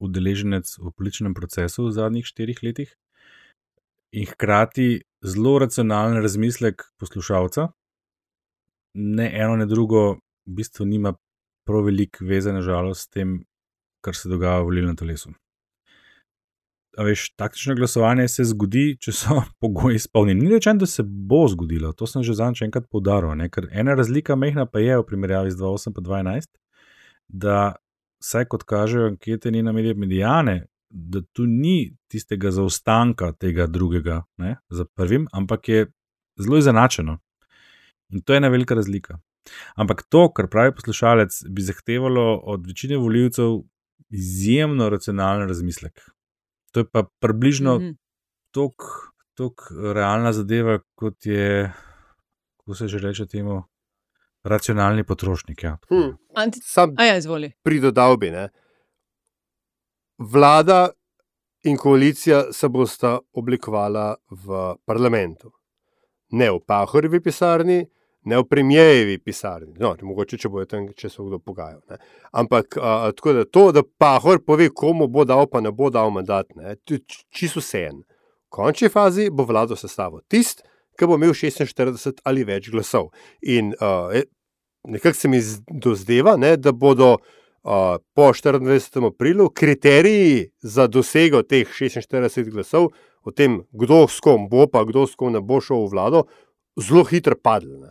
[0.00, 2.94] udeleženec v političnem procesu v zadnjih štirih letih,
[4.12, 7.68] in hkrati zelo racionalen razmislek poslušalca,
[8.94, 11.14] ne eno, ne drugo, v bistvu nima
[11.66, 13.36] prav veliko veze, nažalost, s tem,
[14.04, 15.30] kar se dogaja v volilnem telesu.
[16.98, 20.42] Veš, taktično glasovanje se zgodi, če so pogoji izpolnjeni.
[20.44, 23.30] Ni rečeno, da se bo zgodilo, to sem že zadnjič enkrat poudaril.
[23.50, 26.50] Ker ena razlika mehna pa je v primerjavi z 2008 in 2012,
[27.28, 27.60] da
[28.20, 34.24] vsaj kot kažejo ankete, ni na medije medijane, da tu ni tistega zaostanka tega drugega
[34.38, 35.86] ne, za prvim, ampak je
[36.42, 37.18] zelo izenačeno.
[38.10, 39.20] In to je ena velika razlika.
[39.78, 43.60] Ampak to, kar pravi poslušalec, bi zahtevalo od večine voljivcev
[44.10, 46.02] izjemno racionalen razmislek.
[46.70, 47.96] To je pa približno mm -hmm.
[49.34, 51.72] tako realna zadeva, kot je,
[52.56, 53.62] kako se že reče temu,
[54.42, 55.62] racionalni potrošnik.
[55.62, 55.78] Ja.
[55.88, 56.16] Hmm.
[56.34, 56.60] Anti...
[56.62, 57.52] Sam A ja, izvoli.
[57.62, 58.48] pridodal bi, ne.
[60.18, 60.90] Vlada
[61.62, 65.52] in koalicija se bosta oblikovala v parlamentu.
[66.30, 67.86] Ne v Pahorjevi pisarni,
[68.24, 69.74] ne v premijejevi pisarni.
[69.80, 71.80] No, mogoče, če bojo tam, če se kdo pogajal.
[71.90, 71.98] Ne.
[72.36, 76.12] Ampak a, tako da to, da Pahor pove, komu bo dal, pa ne bo dal
[76.14, 76.76] mandat, ne,
[77.32, 78.02] čisto vse en.
[78.50, 80.66] V končni fazi bo vlado sestavil tisti,
[80.98, 83.08] ki bo imel 46 ali več glasov.
[83.48, 84.12] In uh,
[84.88, 89.06] nekako se mi dozdeva, ne, da bodo uh, po 24.
[89.06, 92.90] aprilu kriteriji za dosego teh 46 glasov,
[93.22, 96.24] o tem, kdo s kom bo, pa kdo s kom ne bo šel v vlado,
[96.76, 97.78] zelo hitro padli.
[97.78, 97.88] Ne.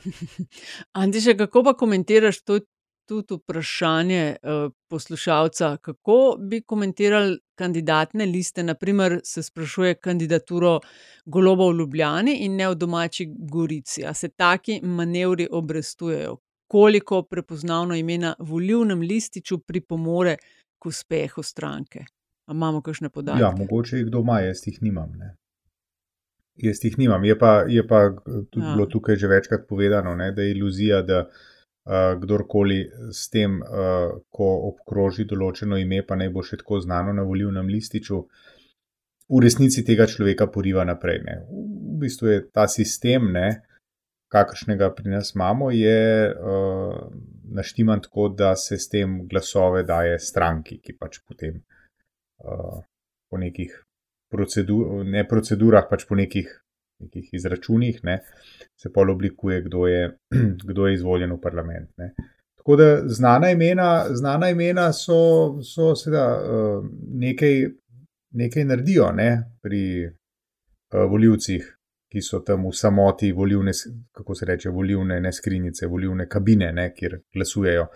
[1.01, 2.59] Antiša, kako pa komentiraš to
[3.09, 5.77] tudi vprašanje uh, poslušalca?
[5.77, 8.63] Kako bi komentirali kandidatne liste?
[8.63, 10.79] Naprimer, se sprašuje kandidaturo
[11.25, 14.05] Goloba v Ljubljani in ne v domači Gorici.
[14.05, 16.37] A se taki manevri obrestujejo?
[16.67, 20.37] Koliko prepoznavno ime na volivnem lističu pripomore
[20.79, 22.05] k uspehu stranke?
[22.45, 23.41] A imamo kakšne podatke?
[23.41, 25.11] Ja, mogoče jih doma, jaz jih nimam.
[25.17, 25.35] Ne.
[26.59, 27.23] Jaz jih nimam.
[27.23, 28.09] Je pa, je pa
[28.51, 28.69] tudi Ja.
[28.69, 28.75] ja.
[28.75, 32.79] bilo tukaj že večkrat povedano, ne, da je iluzija, da uh, kdorkoli
[33.11, 37.67] s tem, uh, ko obkroži določeno ime, pa naj bo še tako znano na volivnem
[37.67, 38.23] lističu,
[39.29, 41.19] v resnici tega človeka poriva naprej.
[41.25, 41.35] Ne.
[41.49, 43.61] V bistvu je ta sistem, ne,
[44.33, 47.03] kakršnega pri nas imamo, je uh,
[47.55, 51.61] naštiman tako, da se s tem glasove daje stranki, ki pač potem
[52.43, 52.81] uh,
[53.29, 53.73] po nekih
[54.31, 56.49] procedur, ne procedurah, pač po nekih,
[56.99, 58.19] nekih izračunih, ne,
[58.77, 60.03] se pa oblikuje, kdo je,
[60.69, 61.89] kdo je izvoljen v parlament.
[61.97, 62.13] Ne.
[62.59, 67.69] Tako da znana imena, znana imena so, so seveda uh, nekaj,
[68.35, 69.29] nekaj naredijo ne,
[69.61, 71.75] pri uh, voljivcih,
[72.09, 73.71] ki so tam v samoti volivne,
[74.11, 77.87] kako se reče, volivne ne skrinjice, volivne kabine, ne, kjer glasujejo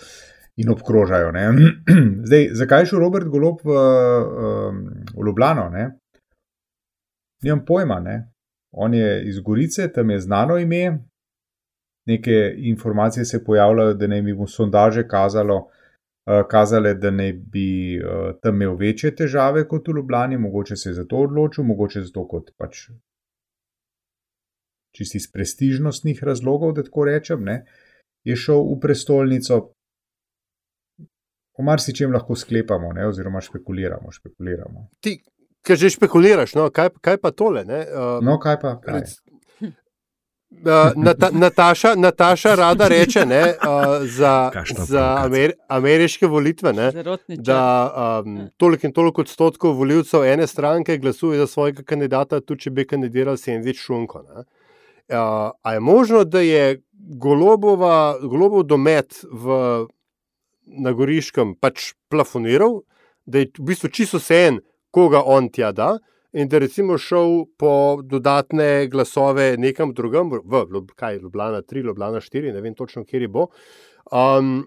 [0.62, 1.32] in obkrožajo.
[1.32, 1.48] Ne.
[2.30, 4.84] Zdaj, zakaj je šel Robert Golob v, um,
[5.16, 5.70] v Ljubljano?
[5.74, 5.90] Ne?
[7.44, 8.00] Nimam pojma.
[8.00, 8.18] Ne?
[8.72, 11.00] On je iz Gorice, tam je znano ime.
[12.06, 18.00] Neke informacije se pojavljajo, da naj bi mu sondaže kazalo, uh, kazale, da naj bi
[18.00, 22.28] uh, tam imel večje težave kot v Ljubljani, mogoče se je zato odločil, mogoče zato
[22.28, 22.90] kot pač
[24.94, 27.64] čisti iz prestižnostnih razlogov, da tako rečem, ne,
[28.24, 29.62] je šel v prestolnico.
[31.54, 34.12] O marsičem lahko sklepamo, ne, oziroma špekuliramo.
[34.12, 34.88] špekuliramo.
[35.00, 35.20] Ti,
[35.64, 37.64] ki že špekuliraš, no, kaj, kaj pa tole?
[37.68, 37.86] Ne?
[37.88, 38.78] Uh, No, kaj pa?
[38.84, 39.08] Kaj?
[40.54, 44.52] Uh, Nata, Nataša, Nataša rada reče ne, uh, za,
[44.88, 46.92] za amer, ameriške volitve, ne,
[47.28, 47.64] da
[48.26, 52.86] um, toliko in toliko odstotkov voljivcev ene stranke glasuje za svojega kandidata, tudi če bi
[52.88, 54.22] kandidiral Sendvič Šunko.
[54.22, 54.46] Ne.
[55.10, 59.58] Uh, a je možno, da je Golobova, Golobov domet v,
[60.68, 62.84] na Goriškem pač plafoniral,
[63.26, 64.62] da je v bistvu čisto vse en,
[64.94, 65.96] koga on tja da,
[66.34, 72.54] in da recimo šel po dodatne glasove nekam drugam, v kaj, Ljubljana 3, Ljubljana 4,
[72.54, 73.48] ne vem točno, kje bo.
[74.12, 74.64] Um,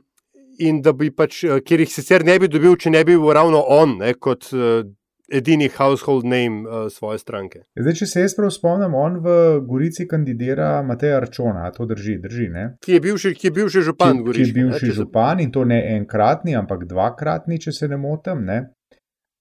[0.58, 3.34] in da bi pač, eh, ker jih sicer ne bi dobil, če ne bi bil
[3.34, 4.86] ravno on, ne, kot uh,
[5.26, 7.64] edini household name uh, svoje stranke.
[7.74, 9.36] Zdaj, če se jaz prav spomnim, on v
[9.66, 12.48] Gorici kandidira Mateja Arčona, to drži, drži.
[12.52, 12.66] Ne?
[12.82, 15.42] Ki je bil ki je bil še župan ki, ki je bil ne, se- župan
[15.42, 18.44] in to ne enkratni, ampak dvakratni, če se ne motim.
[18.46, 18.60] Ne?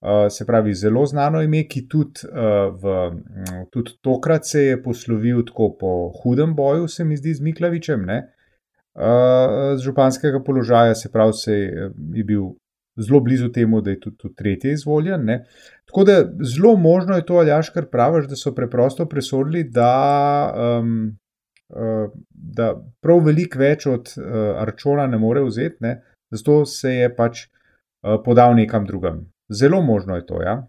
[0.06, 4.76] Uh, se pravi, zelo znano ime, ki tudi, uh, v, mm, tudi tokrat se je
[4.84, 8.20] poslovil tako po hudem boju, se mi zdi, z Miklavičem, ne?
[8.94, 12.54] uh, z županskega položaja, se pravi, se je, je bil
[13.02, 15.26] zelo blizu temu, da je tudi, tudi tretji izvoljen.
[15.26, 15.46] Ne?
[15.86, 16.22] Tako da
[16.54, 21.18] zelo možno je to, Aljaš, kar praviš, da so preprosto presodili, da, um,
[21.70, 26.02] uh, da prav veliko več od uh, Arčona ne more vzeti, ne?
[26.32, 29.26] zato se je pač uh, podal nekam drugam.
[29.49, 30.67] Zelo možno je to, ja.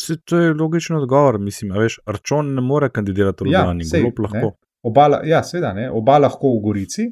[0.00, 1.38] Se, to je logičen odgovor.
[1.38, 4.36] Mislim, a veš, Arčon ne more kandidirati v Ja, Ljubljani, sej, Golob lahko.
[4.36, 4.52] ne.
[4.82, 7.06] oba, ja, seveda, ne, oba lahko v Gorici,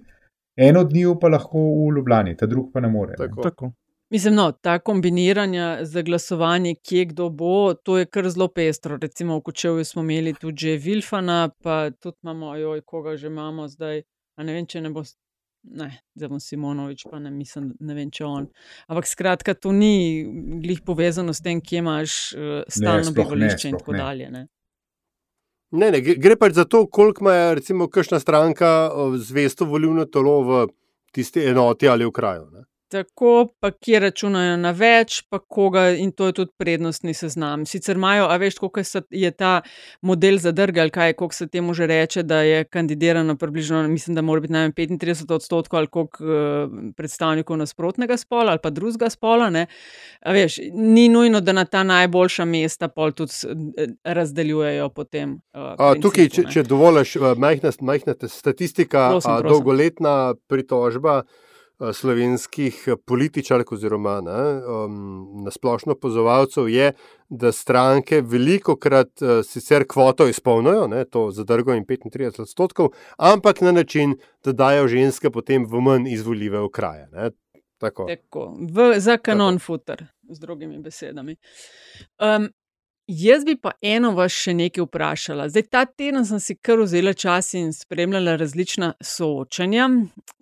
[0.56, 3.14] en od njiju pa lahko v Ljubljani, ta drug pa ne more.
[3.18, 3.42] ne.
[3.42, 3.72] Tako.
[4.10, 8.96] Mislim, no, ta kombiniranja za glasovanje, kje kdo bo, to je kar zelo pestro.
[8.96, 13.68] Recimo v Kočevju smo imeli tudi že Vilfana, pa tudi imamo, joj, koga že imamo
[13.68, 14.02] zdaj.
[14.36, 15.02] A ne vem, če ne bo.
[15.62, 18.48] Ne, bom Simonovič, pa ne mislim, ne vem, če on.
[18.90, 20.24] Ampak skratka, to ni
[20.62, 23.98] glih povezano s tem, kje imaš uh, stalno bivališče in tako ne.
[24.02, 24.30] dalje.
[24.30, 24.42] Ne.
[25.72, 30.34] Ne, ne, gre- pač za to, koliko ima recimo kakšna stranka o, zvesto volilno telo
[30.44, 30.66] v
[31.14, 32.50] tisti enoti ali v kraju.
[32.52, 32.66] Ne?
[32.92, 37.62] Tako, pa kje računajo na več, pa koga, in to je tudi prednostni seznam.
[37.66, 39.52] Sicer imajo, a veš, koliko je ta
[40.04, 44.44] model zadrgal, kaj koliko se temu že reče, da je kandidirano približno, mislim, da mora
[44.44, 49.48] biti najmanj 35 odstotkov ali koliko uh, predstavnikov nasprotnega spola ali pa drugega spola.
[49.50, 49.66] Ne.
[50.20, 53.32] A veš, ni nujno, da na ta najboljša mesta pol tudi
[53.78, 55.38] eh, razdeljujejo potem.
[55.54, 59.48] Uh, A, tukaj, če, če dovoliš, majhna, majhna statistika, Prosim, prosim.
[59.48, 61.22] dolgoletna pritožba
[61.92, 66.92] slovenskih a, političark oziroma ne, um, nasplošno opozovalcev je,
[67.28, 73.72] da stranke veliko krat sicer kvoto izpolnijo, ne, to zadrgo in 35 odstotkov, ampak na
[73.72, 77.08] način, da dajo ženske potem v manj izvoljive okraje.
[77.12, 77.30] Ne.
[77.82, 78.06] Tako.
[78.06, 81.36] Tako, v, za kanon futer, z drugimi besedami.
[82.20, 82.46] Um,
[83.12, 85.48] jaz bi pa eno vas še nekaj vprašala.
[85.52, 89.88] Zdaj, ta teden sem si kar vzela čas in spremljala različna soočanja.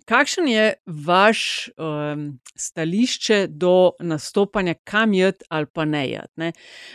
[0.09, 0.67] Kakšen je
[1.07, 1.41] vaš
[1.75, 2.23] um,
[2.55, 6.31] stališče do nastopanja, kam jed ali pa ne jed?
[6.41, 6.53] Ne?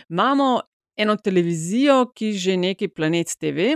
[0.09, 0.49] Imamo
[0.97, 3.75] eno televizijo, ki že nekaj Planet TV,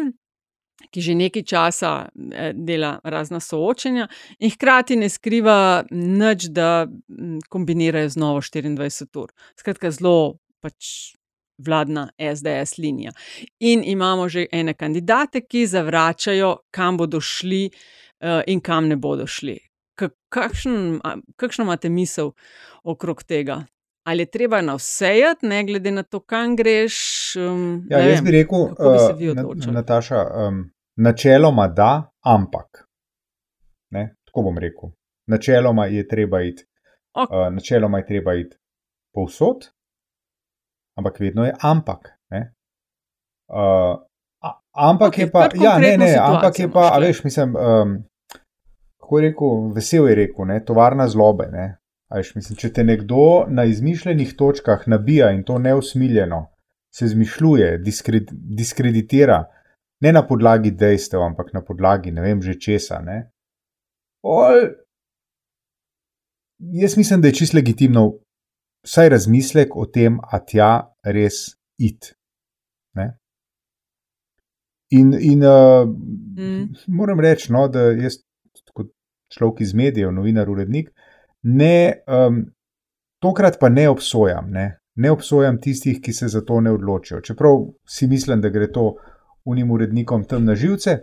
[0.90, 4.08] ki že nekaj časa eh, dela razna soočenja
[4.40, 9.34] in hkrati ne skriva nič, da mm, kombinirajo z novo 24 ur.
[9.60, 11.14] Skratka, zelo pač
[11.66, 13.12] vladna SDS linija.
[13.60, 19.28] In imamo že ene kandidate, ki zavračajo, kam bodo šli uh, in kam ne bodo
[19.28, 19.60] šli.
[19.96, 21.00] Ka- Kakšen,
[21.36, 22.32] kakšno imate misel
[22.84, 23.64] okrog tega?
[24.04, 26.96] Ali je treba na vse jeti, ne glede na to, kam greš?
[27.38, 28.66] Um, Ja, jaz vem, bi rekel,
[29.20, 29.74] bi uh?
[29.74, 32.88] Nataša, um, načeloma da, ampak.
[33.90, 34.90] Ne, tako bom rekel.
[35.28, 36.64] Načeloma je treba iti,
[37.14, 37.30] Ok.
[37.30, 38.58] uh, načeloma je treba iti
[39.14, 39.70] povsod,
[40.98, 42.10] ampak vedno je ampak.
[42.32, 42.54] Ne?
[43.52, 44.00] Uh,
[44.44, 47.98] a, ampak okay, je pa, ja, ne, ne, ampak je pa, a veš, mislim, um,
[49.00, 51.50] kako je rekel, vesel je rekel, ne, tovarna zlobe.
[51.52, 51.68] Ne?
[52.16, 56.46] Veš, mislim, če te nekdo na izmišljenih točkah nabija in to neusmiljeno,
[56.92, 59.46] se zmišljuje, diskred, diskreditira,
[60.02, 63.00] ne na podlagi dejstev, ampak na podlagi ne vem že česa.
[63.06, 63.32] Ne?
[64.28, 64.68] Ol,
[66.82, 68.10] jaz mislim, da je čisto legitimno
[68.88, 70.72] vsaj razmislek o tem, a tja
[71.04, 72.14] res id.
[72.98, 73.12] Ne?
[74.92, 75.88] In, in uh,
[76.32, 76.74] Mm.
[76.88, 78.22] moram reči, no, da jaz,
[78.74, 78.88] kot
[79.36, 80.90] človek iz medijev, novinar, urednik,
[81.44, 82.46] ne, um,
[83.20, 84.48] tokrat pa ne obsojam.
[84.52, 84.82] Ne?
[84.96, 87.22] ne obsojam tistih, ki se za to ne odločijo.
[87.22, 88.96] Čeprav si mislim, da gre to
[89.46, 90.98] unim urednikom tam na živce,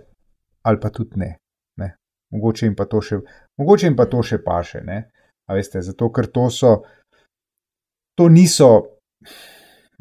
[0.62, 1.36] ali pa tudi ne.
[1.76, 1.96] ne?
[2.30, 3.20] Mogoče, jim pa to še,
[3.56, 4.82] mogoče jim pa to še paše.
[4.84, 5.10] Ne?
[5.48, 6.74] A veste, zato ker to so,
[8.18, 8.98] to niso,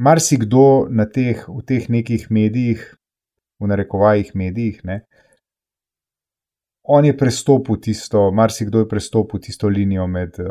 [0.02, 2.82] marsikdo na teh, v teh nekih medijih,
[3.62, 5.04] v narekovajih medijih, ne,
[6.90, 10.48] on je prestopil tisto, marsikdo je prestopil tisto linijo med uh,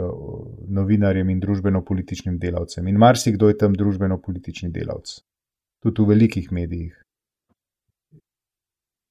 [0.68, 2.86] novinarjem in družbeno-političnim delavcem.
[2.86, 5.16] In marsikdo je tam družbeno-politični delavc,
[5.82, 6.92] tudi v velikih medijih.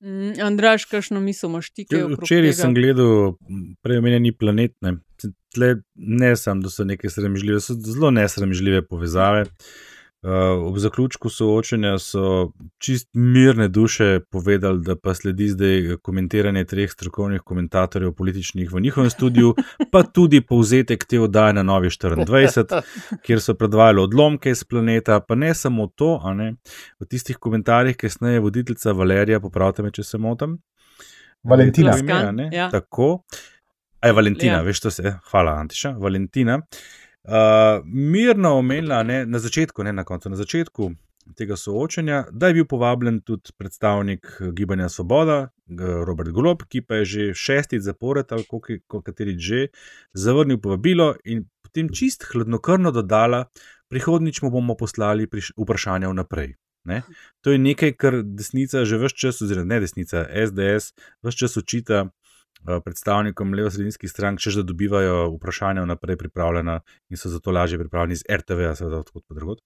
[0.04, 1.86] Mm, Andraš, kakšno misel imaš ti?
[1.88, 2.60] Včeraj tega?
[2.60, 3.36] sem gledal
[3.86, 4.76] prej omenjeni planet.
[4.86, 4.98] Ne,
[5.56, 9.46] Tle ne samo, da so neke sramežljive, so zelo nesramežljive povezave.
[9.48, 9.95] Uh,
[10.68, 17.42] ob zaključku soočenja so čist mirne duše povedali, da pa sledi zdaj komentiranje treh strokovnih
[17.42, 19.54] komentatorjev političnih v njihovem studiu,
[19.92, 22.82] pa tudi povzetek te oddaje na Novi 24,
[23.26, 26.56] kjer so predvajali odlomke iz planeta, pa ne samo to, a ne,
[27.00, 30.58] v tistih komentarjih, kasneje voditeljica Valerija, popravite me, če se motim.
[31.44, 31.94] Valentina.
[31.96, 32.50] Je ime?
[32.52, 32.70] Ja.
[32.72, 33.24] Tako.
[34.02, 34.62] A je Valentina, Ja.
[34.62, 36.56] veš, to se, hvala, Antiša, Valentina.
[36.58, 37.05] Uh,
[37.86, 40.92] mirno omenila ne, na začetku, ne na koncu, na začetku
[41.34, 46.82] tega soočenja, da je bil povabljen tudi predstavnik eh, Gibanja Svoboda, g- Robert Golob, ki
[46.82, 49.68] pa je že šestič zapored ali koliko kateri že
[50.14, 53.46] zavrnil povabilo in potem čist hladnokrvno dodala,
[53.90, 56.56] prihodnič mu bomo poslali vprašanja vnaprej.
[56.86, 57.02] Ne?
[57.42, 60.94] To je nekaj, kar desnica že vse čas, oziroma ne desnica, SDS,
[61.26, 62.25] vse čas učita eh,
[62.66, 68.24] predstavnikom levo-sredinskih strank, češ da dobivajo vprašanja vnaprej pripravljena in so zato lažje pripravljeni iz
[68.30, 69.62] RTV, seveda odkud pa drugot.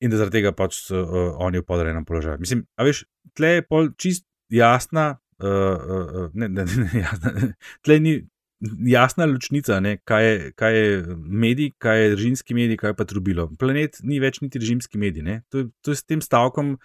[0.00, 2.40] In da zaradi tega pač so uh, oni v podrejenem položaju.
[2.40, 7.32] Mislim, a veš, tle je pol čist jasna uh, uh, ne, ne, ne, jasna,
[7.84, 8.16] tle ni
[8.88, 13.04] jasna ločnica, ne, kaj, je, kaj je medij, kaj je režimski medij, kaj je pa
[13.04, 13.48] trubilo.
[13.58, 15.40] Planet ni več niti režimski medij.
[15.52, 16.76] To, to je s tem stavkom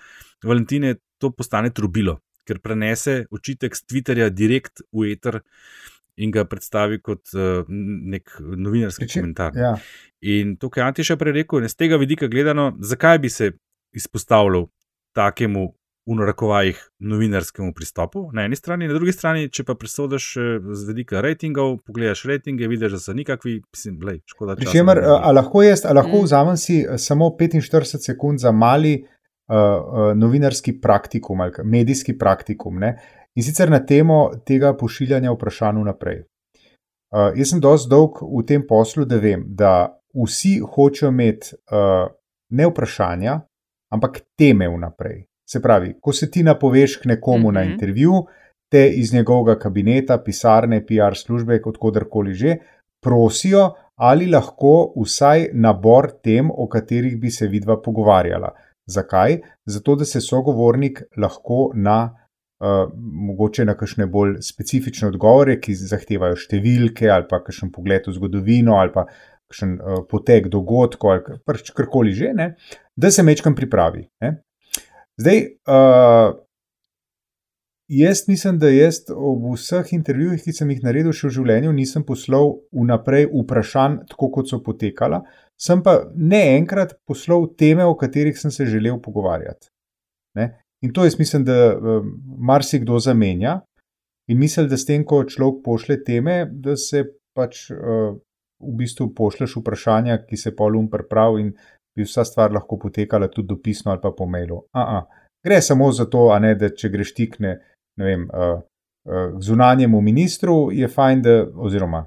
[0.43, 5.41] Valentine, to postane trubilo, ker prenese očitek z Twitterja direkt v eter
[6.21, 9.55] in ga predstavi kot uh, nek novinarski Reči, komentar.
[9.57, 9.75] Ja.
[10.21, 13.51] In to, kar je Antiša prej rekel, z tega vidika gledano, zakaj bi se
[13.97, 14.67] izpostavljal
[15.17, 15.71] takemu
[16.05, 20.31] v narekovajih novinarskemu pristopu na eni strani, na drugi strani, če pa presodiš
[20.73, 24.55] z vidika rejtingov, pogledaš rejtinge, vidiš, da so nikakvi, mislim, lej, škoda.
[24.57, 26.29] Pričemer, a lahko jaz, a lahko mm.
[26.29, 29.03] vzamem si samo 45 sekund za mali
[29.51, 32.97] uh, novinarski praktikum ali medijski praktikum ne?
[33.35, 36.23] in sicer na temo tega pošiljanja vprašanj naprej.
[37.11, 42.07] Uh, jaz sem dosti dolg v tem poslu, da vem, da vsi hočejo imeti uh,
[42.51, 43.39] ne vprašanja,
[43.91, 45.25] ampak teme vnaprej.
[45.49, 47.53] Se pravi, ko se ti napoveš k nekomu mm -hmm.
[47.53, 47.71] na mhm.
[47.71, 48.25] intervju,
[48.71, 52.57] te iz njegovega kabineta, pisarne, PR službe, kot kadarkoli že,
[53.03, 58.53] prosijo, ali lahko vsaj nabor tem, o katerih bi se vidva pogovarjala.
[58.91, 59.39] Zakaj?
[59.65, 62.01] Zato, da se sogovornik lahko na.
[62.61, 68.13] Uh, mogoče na kakšne bolj specifične odgovore, ki zahtevajo številke, ali pa kakšen pogled v
[68.13, 69.07] zgodovino, ali pa
[69.49, 72.51] kakšen uh, potek dogodkov, ali pač karkoli že, ne,
[72.93, 74.05] da se mečkam pripravi.
[74.21, 74.31] Ne.
[75.17, 75.41] Zdaj,
[75.73, 76.37] uh,
[77.91, 82.05] jaz mislim, da jaz ob vseh intervjujih, ki sem jih naredil še v življenju, nisem
[82.07, 85.21] poslal vnaprej vprašanj, tako kot so potekala,
[85.59, 89.69] sem pa ne enkrat poslal teme, o katerih sem se želel pogovarjati.
[90.39, 90.47] Ne?
[90.81, 92.05] In to jaz mislim, da uh,
[92.39, 93.59] marsikdo zamenja
[94.31, 97.03] in mislim, da s tem, ko človek pošle teme, da se
[97.35, 98.15] pač uh,
[98.61, 101.51] v bistvu pošleš vprašanja, ki se polum pripravi in
[101.97, 104.63] bi vsa stvar lahko potekala tudi dopisno ali pa po mailu.
[104.71, 105.03] A-a.
[105.43, 107.55] Gre samo za to, ne, da če greš tikne
[107.99, 112.05] k zunanjemu ministru, je fajn, da, oziroma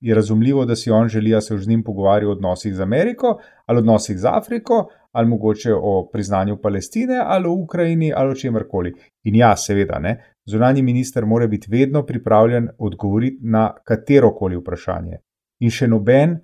[0.00, 3.38] je razumljivo, da si on želi, da se z njim pogovarja o odnosih z Ameriko
[3.66, 8.94] ali odnosih z Afriko, ali mogoče o priznanju Palestine ali o Ukrajini ali o čemkoli.
[9.24, 15.18] In ja, seveda, ne, zunanji minister mora biti vedno pripravljen odgovoriti na katero koli vprašanje.
[15.60, 16.38] In še noben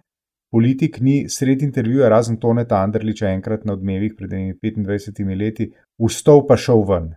[0.52, 6.56] politik ni sred intervjuja, razen Toneta Andrliča, enkrat na odmevih pred 25 leti, vstop pa
[6.56, 7.12] šel ven.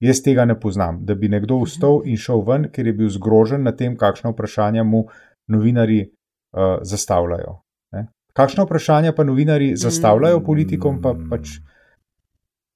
[0.00, 3.66] Jaz tega ne poznam, da bi nekdo vstop in šel ven, ker je bil zgrožen
[3.68, 5.04] nad tem, kakšno vprašanje mu
[5.52, 7.58] novinari uh, zastavljajo.
[7.92, 8.06] Ne?
[8.36, 11.58] Kakšno vprašanje pa novinari zastavljajo politikom, pa pač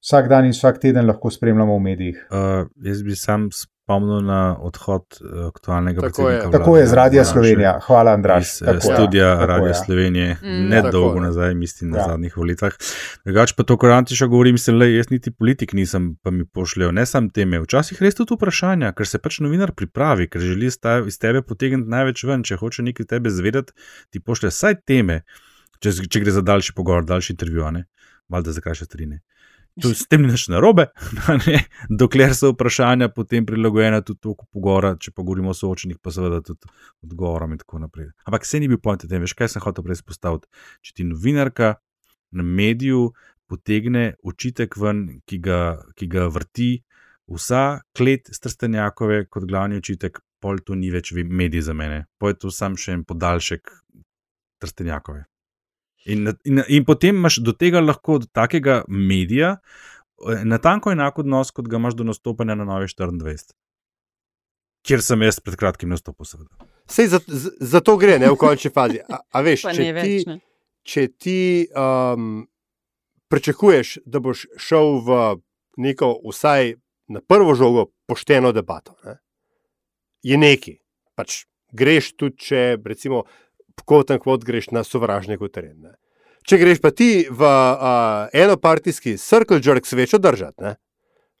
[0.05, 2.27] vsak dan in vsak teden lahko spremljamo v medijih.
[2.29, 3.49] Uh, jaz bi sam
[3.85, 6.49] spomnil na odhod eh, aktualnega predsednika.
[6.49, 7.79] Tako je z Radia Slovenija.
[7.85, 8.61] Hvala, Andraš.
[8.61, 12.07] Iz studija Radia Slovenije, mm, ne dolgo nazaj, mislim, na ja.
[12.07, 12.73] zadnjih volitvah.
[13.25, 16.91] Drugač pa to, kar Antiša govori, mislim, da jaz niti politik nisem, pa mi pošljajo
[16.91, 17.61] ne sam teme.
[17.61, 22.25] Včasih res tudi vprašanja, ker se pač novinar pripravi, ker želi iz tebe potegniti največ
[22.25, 23.77] ven, če hoče nekaj tebe zvedeti,
[24.09, 25.21] ti pošlje vsaj teme,
[25.77, 27.85] če, če gre za daljši pogovor, daljši intervju, ne,
[28.33, 29.21] valjda za krajše strine.
[29.81, 30.87] Tu s tem ni nič narobe,
[31.99, 36.39] dokler so vprašanja potem prilagojena tudi toku pogovora, če pa govorimo o soočenih, pa seveda
[36.47, 36.71] tudi
[37.03, 38.13] odgovorom in tako naprej.
[38.23, 40.47] Ampak se ni bil point tem, veš, kaj sem hotel prej izpostaviti.
[40.79, 41.73] Če ti novinarka
[42.31, 43.09] na mediju
[43.51, 45.59] potegne očitek ven, ki ga,
[45.99, 46.71] ki ga vrti
[47.35, 52.41] vsa klet strstenjakove kot glavni očitek, pol to ni več medij za mene, pol je
[52.45, 53.75] to sam še en podaljšek
[54.61, 55.25] strstenjakove.
[56.05, 61.23] In, in, in potem imaš do tega lahko, do takega medija, eh, na tanko enako
[61.25, 63.55] odnos, kot ga imaš do nastopanja na Novi 24,
[64.85, 66.45] kjer sem jaz pred kratkim nastopil.
[66.85, 67.19] Sej za,
[67.59, 69.01] za to gre, ne v končni fazi.
[69.01, 70.45] A, a veš, če ti, več,
[70.85, 71.39] če ti
[71.73, 72.45] um,
[73.33, 75.19] pričakuješ, da boš šel v
[75.81, 76.75] neko, vsaj
[77.09, 79.17] na prvo žogo, pošteno debato, ne?
[80.25, 80.77] je neki.
[81.17, 83.23] Pač greš tudi, če recimo
[83.83, 85.95] kot en kvot greš na sovražnega terena.
[86.45, 90.75] Če greš pa ti v uh, enopartijski circle jerk svečo držati, ne?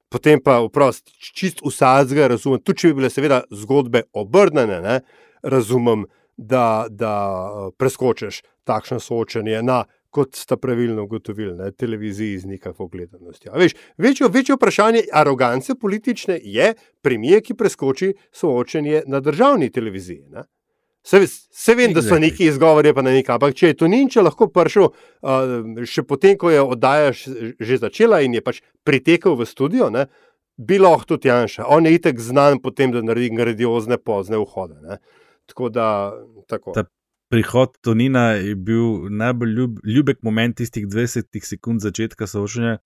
[0.09, 4.99] potem pa vprost čist vsadzga, razumem, tudi če bi bile seveda zgodbe obrnjene, ne?
[5.43, 6.05] razumem,
[6.37, 7.13] da, da
[7.79, 9.83] preskočiš takšno soočenje na,
[10.15, 13.53] kot sta pravilno ugotovili, na televiziji z nikakvo gledanostjo.
[13.55, 20.23] Veš, večjo, večjo vprašanje arogance politične je premije, ki preskoči soočenje na državni televiziji.
[20.31, 20.45] Ne?
[21.05, 23.35] Se, se vem, da so neki izgovori, pa ne nekaj.
[23.37, 28.23] Ampak če je to nič, lahko prišel, uh, še potem, ko je oddaja že začela
[28.25, 30.07] in je pač pritekel v studio, ne,
[30.57, 31.67] bi lahko tudi Janša.
[31.69, 34.79] On je itek znan po tem, da naredi grandiozne pozne vhode.
[34.81, 34.97] Ne.
[35.45, 35.87] Tako da.
[36.49, 36.73] Tako.
[36.73, 36.87] Ta
[37.29, 42.79] prihod Tonina je bil najbolj ljub, ljubek moment tistih 20 sekund začetka soočanja,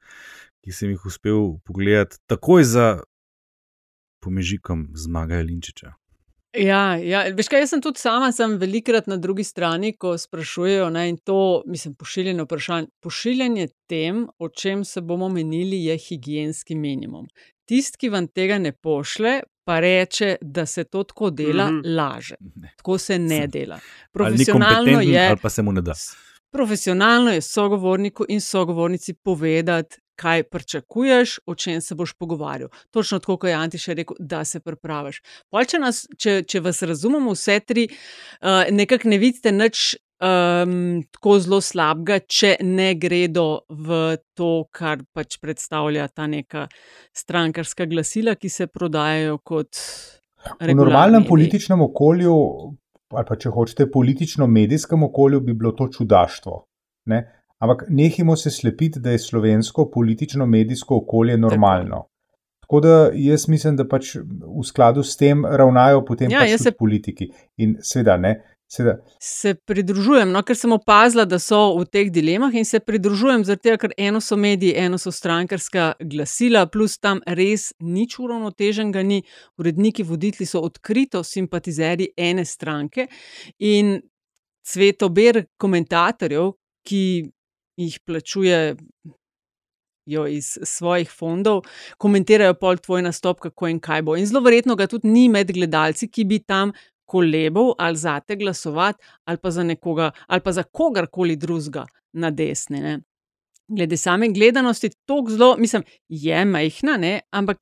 [0.63, 2.87] ki sem jih uspel pogledati takoj za
[4.23, 5.98] pomežikom zmagajo Linčiča.
[6.57, 7.23] Ja, ja.
[7.37, 11.19] Veš kaj, jaz sem tudi sama, sem velikrat na drugi strani, ko sprašujejo, ne, in
[11.21, 12.87] to, mislim, pošiljanje vprašanj.
[13.05, 17.27] Pošiljanje tem, o čem se bomo menili, je higijenski minimum.
[17.69, 21.95] Tisti, ki vam tega ne pošle, pa reče, da se to tako dela, mm -hmm.
[21.95, 22.35] laže.
[22.77, 23.79] Tako se ne dela.
[24.11, 25.27] Profesionalno je.
[25.27, 25.93] Ali pa se mu ne da.
[26.51, 32.69] Profesionalno je sogovorniku in sogovornici povedati, kaj pričakuješ, o čem se boš pogovarjal.
[32.91, 35.21] Točno tako, kot je Antiš rekel, da se pripraviš.
[35.67, 39.95] Če, nas, če, če vas razumemo, vse tri, uh, nekako ne vidite nič.
[40.19, 46.65] Um, tako zelo slabega, če ne gredo v to, kar pač predstavlja ta neka
[47.15, 49.79] strankarska glasila, ki se prodajajo kot.
[50.59, 51.29] V normalnem medij.
[51.29, 52.35] političnem okolju,
[53.15, 56.59] ali pa če hočete, politično-medijskem okolju, bi bilo to čudaštvo.
[57.15, 57.23] Ne?
[57.59, 62.05] Ampak nehimo se slepiti, da je slovensko politično-medijsko okolje normalno.
[62.59, 62.79] Tako.
[62.79, 66.71] Da jaz mislim, da pač v skladu s tem ravnajo potem ja, pač se...
[66.71, 67.27] politiki.
[67.57, 68.37] In seveda ne.
[68.69, 68.99] Seveda.
[69.19, 73.73] Se pridružujem, no, ker sem opazila, da so v teh dilemah in se pridružujem, zato
[73.81, 79.23] ker eno so mediji, eno so strankarska glasila, plus tam res nič uravnoteženega ni.
[79.57, 83.07] Uredniki, voditelji so odkrito simpatizeri ene stranke
[83.57, 83.97] in
[84.69, 86.53] cvetober komentatorjev,
[86.85, 87.03] ki
[87.79, 88.75] jih plačuje.
[90.09, 91.67] Iz svojih fondov
[92.01, 94.15] komentirajo pol tvoj nastop, kako in kaj bo.
[94.17, 96.71] In zelo verjetno ga tudi ni med gledalci, ki bi tam
[97.05, 102.31] kolebal ali za te glasovati, ali pa za nekoga, ali pa za kogarkoli drugega na
[102.31, 102.81] desni.
[102.81, 102.95] Ne.
[103.67, 107.61] Glede same gledanosti, to zelo, mislim, je majhna, ne, ampak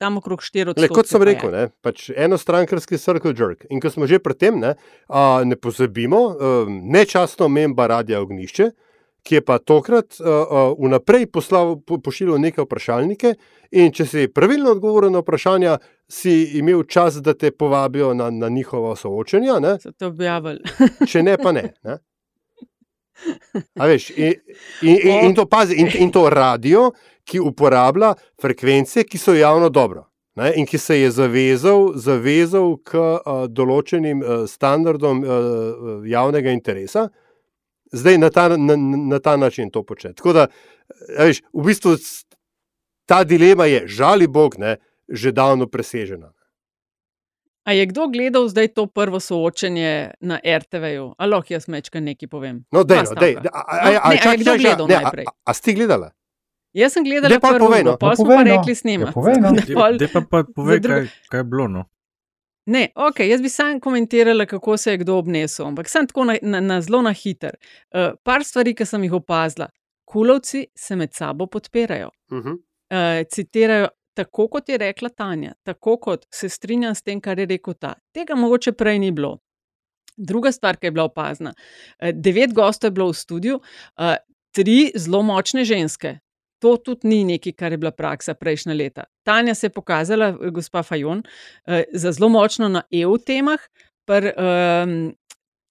[0.00, 0.96] tam okrog 4 odstotkov.
[0.96, 3.68] Kot sem rekel, ne, pač enostrankarski circle jerk.
[3.70, 4.74] In ko smo že pri tem, ne,
[5.08, 8.70] a, ne pozabimo, a, nečasno memba radia ognišče
[9.24, 13.34] ki je pa tokrat uh, uh, vnaprej poslal, po, pošiljal nekaj vprašalnike,
[13.72, 15.78] in če si pravilno odgovoril na vprašanja,
[16.10, 19.56] si imel čas, da te povabijo na, na njihovo soočenje.
[21.10, 21.70] če ne, pa ne.
[21.88, 21.98] ne?
[23.80, 24.34] Veš, in,
[24.82, 26.90] in, in, in, to pazi, in, in to radio,
[27.24, 30.10] ki uporablja frekvence, ki so javno dobro.
[30.36, 37.06] Ne, in ki se je zavezal, zavezal k uh, določenim uh, standardom uh, javnega interesa,
[37.06, 37.23] uh,
[37.94, 40.12] zdaj na ta, na, na ta način to počne.
[40.14, 40.46] Tako da,
[41.18, 41.96] veš, v bistvu
[43.06, 44.76] ta dilema je, žali Bog, ne,
[45.08, 46.32] že davno presežena.
[47.64, 51.14] A je kdo gledal zdaj to prvo soočenje na RTV-ju?
[51.18, 52.64] Lahko jaz mečkaj nekaj povem?
[52.72, 55.24] No, dej, no, dej, a, a, a, a, čak, kdo gledal ne, najprej?
[55.24, 56.12] A, a, a si gledala?
[56.74, 57.94] Jaz sem gledala prvo, povej, no.
[57.96, 59.12] pa smo pa rekli s njima.
[59.14, 59.54] Povej, no.
[59.96, 61.68] Dej pa, pa povej, kaj, kaj je bilo.
[61.70, 61.86] No.
[62.66, 66.36] Ne, ok, jaz bi sam komentirala, kako se je kdo obnesel, ampak sem tako na,
[66.42, 67.56] na, na zelo na hiter.
[67.92, 69.68] Uh, par stvari, ki sem jih opazila.
[70.08, 72.10] Kulovci se med sabo podpirajo.
[72.30, 72.52] Uh -huh.
[72.52, 77.46] uh, citirajo tako, kot je rekla Tanja, tako kot se strinjam s tem, kar je
[77.46, 77.94] rekel ta.
[78.12, 79.38] Tega mogoče prej ni bilo.
[80.16, 81.54] Druga stvar, ki je bila opazna.
[82.02, 84.16] Uh, devet gostov je bilo v studiu, uh,
[84.52, 86.18] tri zelo močne ženske,
[86.64, 89.04] to tudi ni nekaj, kar je bila praksa prejšnja leta.
[89.26, 91.22] Tanja se je pokazala, eh, gospa Fajon,
[91.66, 93.60] eh, za zelo močno na EU temah,
[94.08, 95.14] pa um,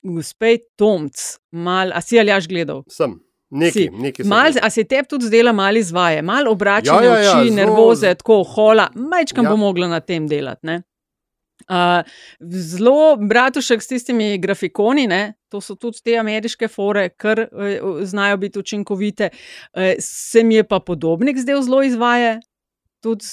[0.03, 1.17] gospe Tomc,
[1.51, 2.83] mal, a si ali jaš gledal?
[2.89, 3.17] Sem.
[3.53, 7.35] Nekaj, nekaj mal, a se tebi tudi zdela malo izvaje, malo obračanje ja, ja, ja,
[7.37, 7.55] oči, zelo...
[7.55, 9.51] nervoze, tako hola, majčkam ja.
[9.51, 10.79] bo mogla na tem delati.
[11.69, 12.01] Uh,
[12.49, 15.21] zelo bratušek s tistimi grafikoni, ne?
[15.53, 19.29] To so tudi te ameriške fore, kar uh, znajo biti učinkovite.
[19.73, 22.39] Uh, se mi je pa podobnik zdaj zelo izvaja.
[23.03, 23.25] Tudi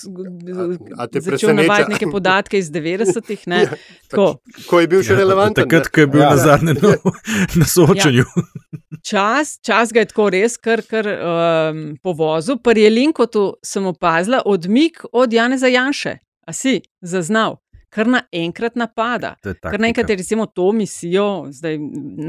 [1.21, 3.45] začel navajati neke podatke iz 90-ih.
[3.51, 3.69] Ja,
[4.11, 4.25] ko,
[4.67, 5.63] ko je bil še ja, relevanten.
[5.63, 6.33] Takrat, ko je bil ja.
[6.35, 6.97] na zadnjem ja.
[7.63, 8.25] na soočanju.
[8.27, 8.99] Ja.
[9.07, 12.59] Čas, čas ga je tako res, kar, kar um, povozu.
[12.59, 16.19] Pri Jelinkotu sem opazila odmik od Janeza Janše.
[16.51, 17.61] A si zaznal?
[17.91, 19.35] Kar naenkrat napada.
[19.43, 21.79] Kar naenkrat, recimo, to misijo, zdaj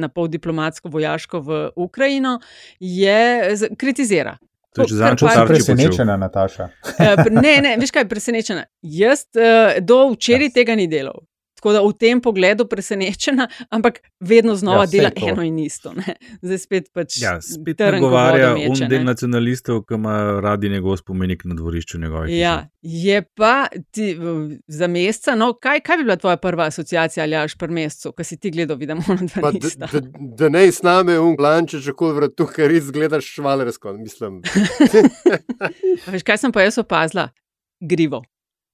[0.02, 2.40] na pol diplomatsko, vojaško v Ukrajino,
[2.80, 4.38] je kritizira.
[4.76, 6.70] To je zelo presenečena, Nataša.
[7.00, 8.64] Eh, ne, ne, veš kaj je presenečena.
[8.82, 10.54] Jaz uh, do včeraj ja.
[10.62, 11.20] tega ni delal.
[11.62, 15.28] Tako da v tem pogledu presenečena, ampak vedno znova ja, dela to.
[15.30, 15.92] eno in isto.
[15.94, 16.16] Ne?
[16.42, 17.20] Zdaj spet pač.
[17.22, 22.34] Ja, spet nagovarja un del nacionalistov, ki ima radi njegov spomenik na dvorišču njegovega.
[22.34, 24.16] Ja, je pa ti,
[24.66, 25.38] za meseca.
[25.38, 28.50] No, kaj, kaj bi bila tvoja prva asociacija ali až pri mesecu, ki si ti
[28.58, 29.86] gledal, vidimo na dva meseca?
[29.86, 33.94] Da, da, da ne z nami un glanče, če kol vrtu, ker res gledaš švalersko,
[34.02, 34.42] mislim.
[36.10, 37.30] Veš, kaj sem pa jaz opazila?
[37.86, 38.26] Grivo.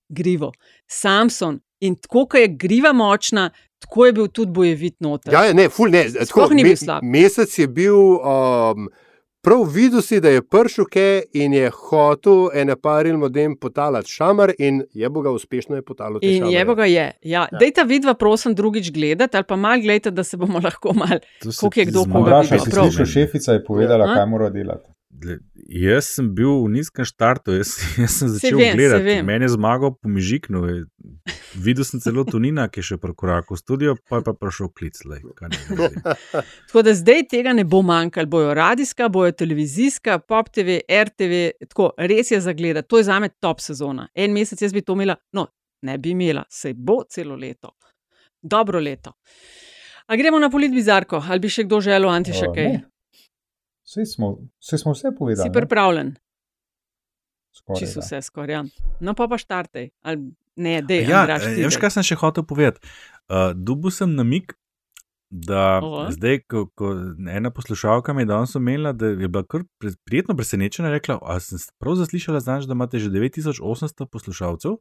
[0.08, 0.54] Grivo.
[0.88, 3.50] Samson, In tako, kot je griva močna,
[3.80, 5.34] tako je bil tudi bojevit noter.
[5.34, 7.06] Ja, ja ne, ful, ne, tako, ni bil slab.
[7.06, 8.90] Mesec je bil um,
[9.46, 11.06] prav videl si, da je pršuke
[11.38, 16.20] in je hotel ene paril modem potalati šamar in je bo ga uspešno je potalo.
[16.22, 17.12] In je bo ga je.
[17.22, 17.48] Ja.
[17.52, 17.60] Ja.
[17.60, 21.20] Dejte vidva, prosim, drugič gledati ali pa mal gledajte, da se bomo lahko mal,
[21.60, 22.60] koliko je kdo koga videl.
[22.66, 24.97] Slišal, šefica je povedala, kaj mora delati.
[25.18, 29.16] Jaz sem bil v nizkem štartu, jaz, jaz sem začel vem, gledati.
[29.26, 30.62] Meni je zmagal po Mižiknu.
[31.58, 35.00] Videl sem celo Tunina, ki je še prekorakal v studio, pa je pa prišel klic.
[35.10, 35.26] Lej,
[36.70, 38.30] tako da zdaj tega ne bo manjkalo.
[38.30, 42.90] Bojo radijska, bojo televizijska, pop TV, RTV, tako res je za gledati.
[42.94, 44.10] To je za me top sezona.
[44.14, 45.48] En mesec jaz bi to imela, no,
[45.82, 47.74] ne bi imela, se bo celo leto.
[48.42, 49.18] Dobro leto.
[50.08, 52.08] A gremo na polit bizarko, ali bi še kdo želel?
[52.08, 52.78] Uh,
[53.88, 55.50] Vse smo, vse smo vse povedali.
[55.50, 56.16] Si pripravljen?
[57.80, 58.54] Čisto vse skoraj.
[58.54, 58.64] Ja.
[59.00, 59.90] No, pa pa štartej.
[60.58, 62.82] Ne, dej, ja, veš, kaj sem še hotel povedati.
[63.30, 64.56] Uh, Dubu sem namik,
[65.30, 66.12] da Oho.
[66.12, 66.92] zdaj, ko, ko
[67.30, 69.62] ena poslušalka mi je danes omenila, da je bila kar
[70.06, 74.72] prijetno presenečena, rekla, a sem prav zaslišala, znaš, da imate že 9800 poslušalcev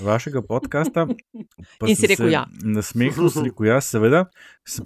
[0.00, 1.06] vašega podcasta.
[1.88, 2.44] In si rekel, ja.
[2.62, 4.24] Na smehu si rekel, ja, seveda.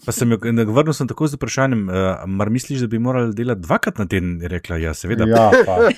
[0.07, 1.95] Pa sem jo vrnil sem tako z vprašanjem, uh,
[2.27, 4.39] mar misliš, da bi morali delati dvakrat na teden?
[4.43, 5.27] Je rekla, ja, seveda.
[5.27, 5.91] Ja, pa,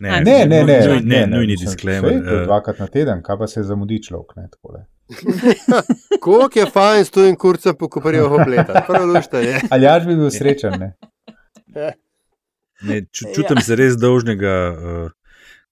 [0.00, 2.22] Ne, ne, ne, ne, ne, ne, nujni disclaimer.
[2.44, 4.86] Dvakrat na teden, kaj pa se zamudi človek, ne, takole.
[6.22, 9.60] Kako je fajn s tujim kurcem pokoparijo obleta, prav lušta je.
[9.70, 10.92] Ali jaš bi bil srečen, ne?
[12.82, 13.62] ne čutim ja.
[13.62, 15.10] se res dolžnega, uh,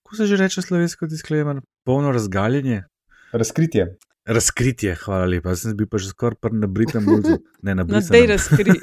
[0.03, 2.85] ko se že reče slovensko disclaimer, polno razgaljenje.
[3.33, 3.97] Razkritje.
[4.25, 5.53] Razkritje, hvala lepa.
[5.53, 7.05] Jaz sem bil pa že skoraj na Britem,
[7.67, 8.07] ne na Britem.
[8.07, 8.77] Zdaj razkri.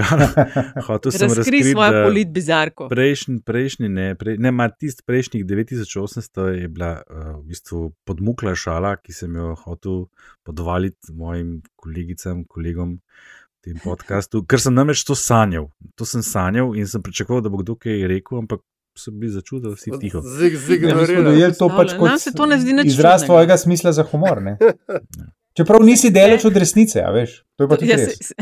[0.88, 2.88] Hotel sem razkri svojo polit bizarko.
[2.88, 8.56] Prejšnji, prejšnji, ne, prej, ne, ma tist prejšnjih 9800 je bila uh, v bistvu podmukla
[8.56, 10.06] šala, ki sem jo hotel
[10.40, 15.68] podvaliti mojim kolegicam, kolegom v tem podkastu, ker sem namreč to sanjal.
[16.00, 18.64] To sem sanjal in sem pričakoval, da bo kdo kaj rekel, ampak
[18.98, 20.20] so bili začudeni, vsi tiho.
[20.66, 21.40] Zigorili.
[21.40, 22.10] Ja, je to pač kot
[22.84, 24.42] izraz svojega smisla za humor.
[25.56, 28.32] Čeprav nisi deleč od resnice, a veš, to je pa tudi ja, res.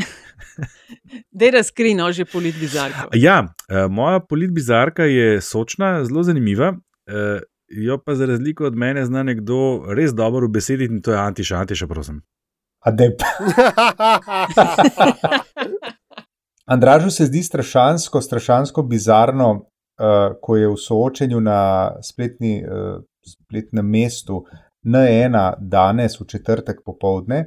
[1.31, 3.07] Da je razkrino že polit bizarka.
[3.13, 6.73] Ja, eh, moja polit bizarka je sočna, zelo zanimiva.
[7.07, 11.17] Eh, jo pa za razliko od mene zna nekdo res dobro besediti in to je
[11.17, 12.21] antiša, antiša, prosim.
[12.79, 13.21] Adep.
[16.73, 19.70] Andražu se zdi strašansko, strašansko bizarno,
[20.01, 24.43] uh, ko je v soočenju na spletni, uh, spletnem mestu
[24.85, 27.45] N1 danes v četrtek popovdne.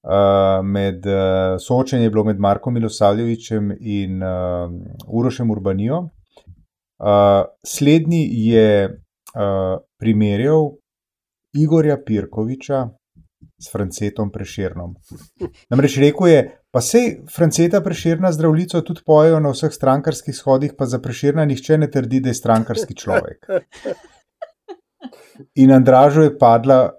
[0.00, 4.72] Uh, med, uh, soočenje je bilo med Markom Milosavljevičem in uh,
[5.06, 5.98] Urošem Urbanijo.
[6.00, 10.70] Uh, slednji je uh, primerjal
[11.52, 12.88] Igorja Pirkoviča
[13.60, 14.94] s Francetom Preširnom.
[15.70, 16.40] Namreč rekel je,
[16.70, 21.78] pa sej Franceta Preširna zdravljico tudi pojejo na vseh strankarskih shodih, pa za Preširna nihče
[21.78, 23.46] ne trdi, da je strankarski človek.
[25.54, 26.90] In Andražo je padla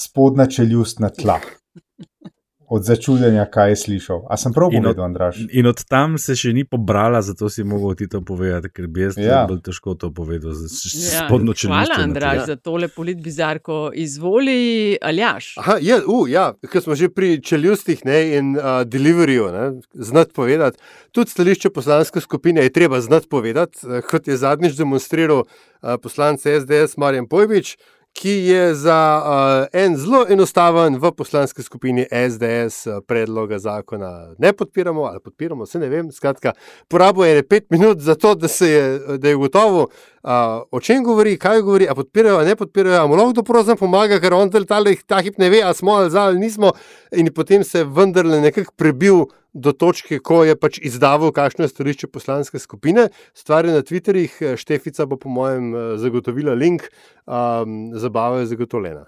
[0.00, 1.40] spodnja čeljust na tla
[2.72, 4.22] od začudenja, kaj je slišal.
[4.32, 5.42] A sem prav povedal, Andraš?
[5.52, 9.04] In od tam se še ni pobrala, zato si mogel ti to povedati, ker bi
[9.04, 9.42] jaz ja.
[9.48, 10.56] bolj težko to povedal.
[10.56, 13.90] Ja, hvala, Andraš, za tole polit bizarko.
[13.92, 15.52] Izvoli, Aljaš.
[15.60, 19.50] Aha, ja, uh, ja, ker smo že pri čeljustih ne, in uh, deliveryju,
[19.92, 20.80] znati povedati.
[21.12, 26.96] Tudi stališče poslanske skupine je treba znati povedati, kot je zadnjič demonstriral uh, poslanec SDS
[26.96, 27.76] Marjan Pojbič
[28.12, 34.52] ki je za uh, en zelo enostaven v poslanski skupini SDS uh, predloga zakona ne
[34.52, 36.12] podpiramo ali podpiramo, se ne vem.
[36.12, 36.52] Skratka,
[36.88, 39.88] porabo je pet minut za to, da, je, da je gotovo,
[40.22, 40.30] uh,
[40.70, 43.76] o čem govori, kaj govori, a podpirajo, a ne podpirajo, a mu lahko to prosim
[43.76, 44.50] pomaga, ker on
[45.06, 46.72] ta hip ne ve, ali smo ali za ali nismo,
[47.12, 52.08] in potem se vendarle nekako prebil do točke, ko je pač izdavil, kakšno je stališče
[52.12, 53.08] poslanske skupine.
[53.34, 56.88] Stvar je na Twitterih, eh, Štefica bo, po mojem, eh, zagotovila link,
[57.26, 59.06] um, zabava je zagotovljena.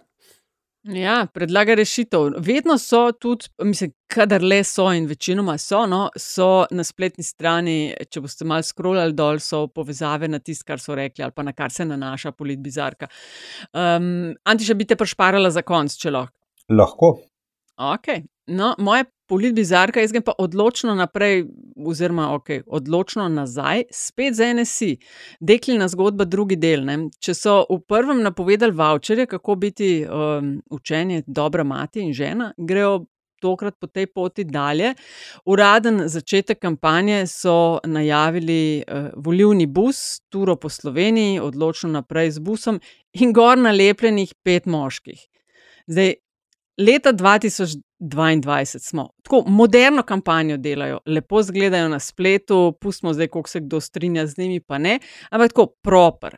[0.84, 2.34] Ja, predlaga rešitev.
[2.44, 7.94] Vedno so tudi, mislim, kadar le so in večinoma so, no, so na spletni strani,
[8.10, 11.52] če boste malo scrollali dol, so povezave na tisto, kar so rekli ali pa na
[11.52, 13.08] kar se nanaša polit bizarka.
[13.72, 16.36] Um, Antiša bi te prešparala za konc, če lahko.
[16.68, 17.14] Lahko.
[17.80, 18.12] Ok.
[18.52, 21.40] No, moje polit bizarka, jaz grem pa odločno naprej,
[21.90, 24.92] oziroma ok, odločno nazaj, spet za NSI.
[25.40, 26.84] Deklina zgodba, drugi del.
[26.86, 27.00] Ne?
[27.18, 33.04] Če so v prvem napovedali voucherje, kako biti um, učenje, dobra mati in žena, grejo.
[33.44, 34.94] Tokrat po tej poti dalje.
[35.52, 42.78] Uraden začetek kampanje so najavili uh, volivni bus, turo po Sloveniji, odločno naprej z busom
[43.20, 45.26] in gor nalepljenih pet moških.
[45.92, 46.14] Zdaj,
[46.78, 53.60] leta 2022 smo, tako moderno kampanjo delajo, lepo zgledajo na spletu, pustimo zdaj, koliko se
[53.60, 54.98] kdo strinja z njimi, pa ne,
[55.30, 56.36] ampak tako proper.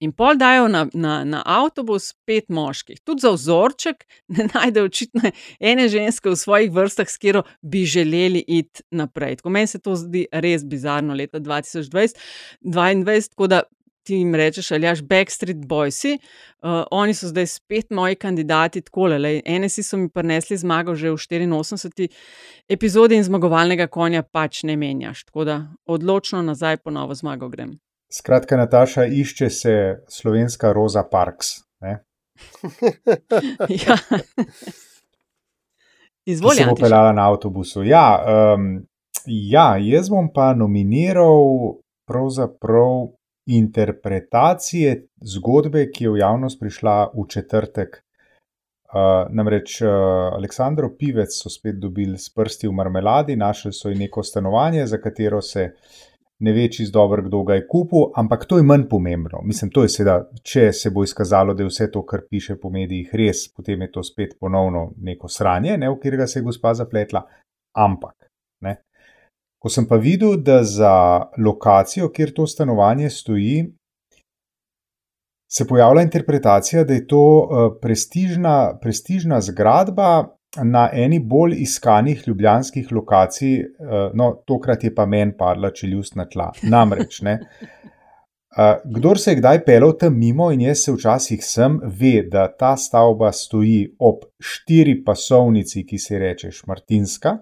[0.00, 3.02] In pol dajo na, na, na avtobus pet moških.
[3.04, 5.30] Tudi za vzorček ne najdejo očitno
[5.60, 9.36] ene ženske v svojih vrstah, s katero bi želeli iti naprej.
[9.36, 12.16] Tako meni se to zdi res bizarno leta 2020,
[12.64, 13.62] 2022, tako da
[14.02, 16.18] ti jim rečeš, ali jaš Backstreet Boysi.
[16.62, 19.40] Uh, oni so zdaj spet moji kandidati, tako le.
[19.46, 22.08] NSI so mi prinesli zmago že v 84.
[22.68, 25.24] epizodi in zmagovalnega konja pač ne menjaš.
[25.24, 27.78] Tako da odločno nazaj po novo zmago grem.
[28.12, 31.46] Skratka, Nataša išče se slovenska Rosa Parks.
[33.86, 33.96] ja.
[36.24, 36.62] Izvolite.
[36.62, 37.82] Se bo peljala na avtobusu.
[37.82, 38.24] Ja,
[38.56, 38.86] um,
[39.26, 43.19] ja, jaz bom pa nominiral pravzaprav
[43.56, 48.02] interpretacije zgodbe, ki je v javnost prišla v četrtek.
[48.90, 49.88] Uh, namreč uh,
[50.34, 54.98] Aleksandro Pivec so spet dobili s prsti v marmeladi, našli so jim neko stanovanje, za
[54.98, 55.68] katero se
[56.40, 59.42] ne ve čist dobro, kdo ga je kupil, ampak to je manj pomembno.
[59.44, 62.70] Mislim, to je seveda, če se bo izkazalo, da je vse to, kar piše po
[62.70, 66.74] medijih, res, potem je to spet ponovno neko sranje, ne, v katerega se je gospa
[66.74, 67.22] zapletla.
[67.76, 68.16] Ampak,
[69.60, 70.94] Ko sem pa videl, da za
[71.38, 73.66] lokacijo, kjer to stanovanje stoji,
[75.52, 77.24] se pojavlja interpretacija, da je to
[77.82, 83.58] prestižna, prestižna zgradba na eni bolj iskanih ljubljanskih lokacij,
[84.14, 86.52] no, tokrat je pa meni padla čeljustna tla.
[86.62, 87.38] Namreč, ne.
[88.84, 92.76] Kdor se je kdaj pelil tam mimo, in jaz se včasih sem, ve, da ta
[92.76, 97.36] stavba stoji ob štiri pasovnici, ki se reče Šmartinska.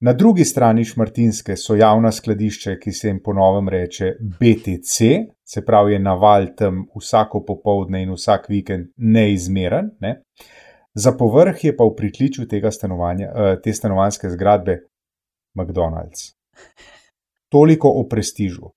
[0.00, 4.98] Na drugi strani Šmartinske so javna skladišča, ki se jim ponovem reče BTC,
[5.44, 9.90] se pravi, je naval tam vsako popoldne in vsak vikend neizmeren.
[10.00, 10.20] Ne?
[10.94, 13.30] Za povrh je pa v pritličju stanovanja,
[13.64, 14.78] te stanovanske zgradbe
[15.56, 16.34] McDonald's.
[17.48, 18.70] Toliko o prestižu.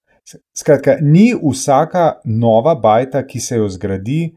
[0.55, 4.35] Skratka, ni vsaka nova bajta, ki se jo zgradi,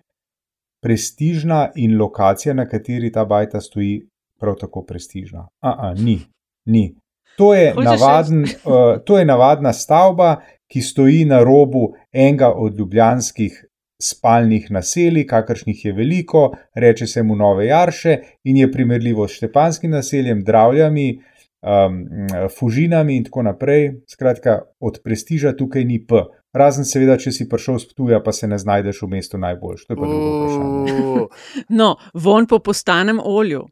[0.83, 4.01] prestižna in lokacija, na kateri ta bajta stoji,
[4.41, 5.47] prav tako prestižna.
[5.61, 6.18] Aha, ni.
[6.66, 6.94] Ni.
[7.36, 10.36] To je, navaden, uh, to je navadna stavba,
[10.72, 13.64] ki stoji na robu enega od ljubljanskih
[14.02, 19.90] spalnih naselij, kakršnih je veliko, reče se mu Nove Jarše in je primerljivo s Štepanskim
[19.90, 21.20] naseljem, Dravljami,
[21.62, 22.06] um,
[22.58, 23.92] Fužinami in tako naprej.
[24.10, 26.24] Skratka, od prestiža tukaj ni P.
[26.52, 29.86] Razen, seveda, če si prišel s tuja, pa se ne znajdeš v mestu najboljš.
[29.86, 31.28] To je pa drugo vprašanje.
[31.80, 33.62] No, von po postanem olju.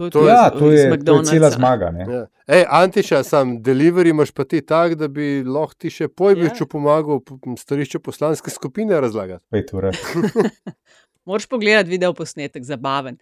[0.00, 1.92] To, to, ja, to, je, to je cela zmaga.
[2.08, 2.26] Ja.
[2.46, 6.68] Ej, Antiša, sam delivery imaš pa ti tak, da bi lahko ti še pojbiču ja.
[6.72, 7.20] pomagal
[7.60, 9.44] stališče poslanske skupine razlagati.
[11.28, 13.20] Moraš pogledati video posnetek, zabaven.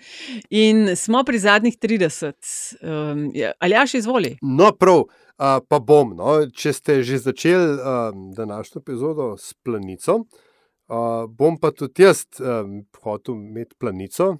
[0.54, 2.32] In smo pri zadnjih 30,
[2.78, 3.26] um,
[3.58, 4.36] ali ja, še izvoli?
[4.46, 6.14] No, prav, uh, pa bom.
[6.14, 6.40] No.
[6.46, 12.84] Če ste že začeli um, današnjo epizodo s planico, uh, bom pa tudi jaz um,
[13.02, 14.36] hotel imeti planico,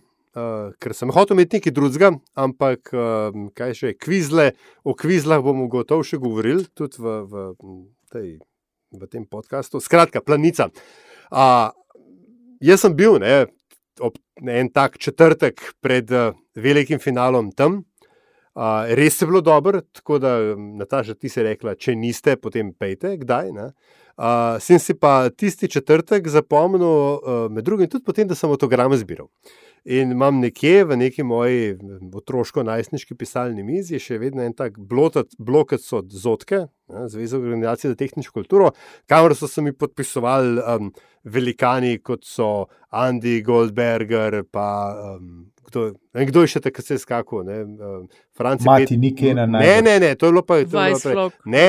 [0.82, 4.52] ker sem hotel imeti nekaj drugega, ampak uh, kaj še, kvizle,
[4.84, 7.44] o kvizlah bomo gotovo še govorili tudi v, v,
[8.12, 8.30] tej,
[8.94, 9.82] v tem podkastu.
[9.84, 10.70] Skratka, planica.
[11.28, 11.70] Uh,
[12.64, 13.46] jaz sem bil ne,
[14.00, 17.82] ob ne, en tak četrtek pred uh, velikim finalom tam.
[18.58, 23.14] Uh, res je bilo dobro, tako da, Nataša, ti si rekla, če niste, potem pejte,
[23.20, 23.54] kdaj.
[23.54, 23.98] Uh,
[24.60, 29.28] sem si pa tisti četrtek zapomnil, uh, med drugim, tudi potem, da sem avtograme zbiral.
[29.88, 31.76] In imam nekje v neki moji
[32.18, 35.22] otroško-najstniški pisalni mizi še vedno en tak blok,
[35.70, 38.72] kot so Zotke, Zveza organizacije za tehnično kulturo,
[39.06, 40.90] kamor so se mi podpisovali um,
[41.24, 44.66] velikani, kot so Andy Goldberger, pa
[45.14, 47.44] um, kdo, ne, kdo je še takrat se skakal.
[48.64, 49.68] Mati, nikje na najbolj.
[49.68, 50.60] Ne, ne, ne, to je bilo pa.
[51.44, 51.68] Ne,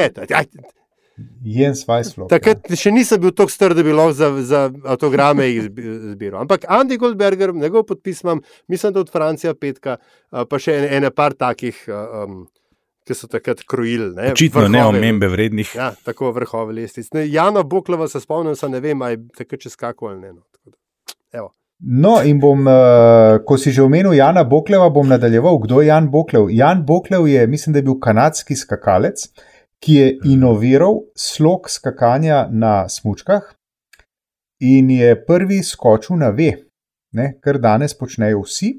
[1.44, 2.30] Jens Weisslop.
[2.32, 2.78] Takrat ja.
[2.80, 4.62] še nisem bil tako star, da bi lahko za, za
[4.94, 6.42] avtograme izbiral.
[6.44, 9.98] Ampak Andy Goldberger, njegov podpis imam, mislim, da od Francija petka,
[10.30, 12.42] pa še ene, ene par takih, um,
[13.08, 14.14] ki so takrat krojili.
[14.32, 15.72] Očitno ne omembe vrednih.
[15.76, 17.26] Ja, tako vrhove lestvice.
[17.30, 20.36] Jana Boklova se spomnim, se ne vem, ali je takrat čez kako ali ne.
[20.38, 20.76] No.
[21.32, 21.54] Evo.
[21.80, 22.66] No, in bom,
[23.48, 25.62] ko si že omenil Jana Bokleva, bom nadaljeval.
[25.64, 26.50] Kdo je Jan Boklev?
[26.52, 29.30] Jan Boklev je, mislim, da je bil kanadski skakalec,
[29.84, 33.54] ki je inoviral slog skakanja na smočkah
[34.60, 36.52] in je prvi skočil na ve,
[37.16, 38.74] ne, kar danes počnejo vsi.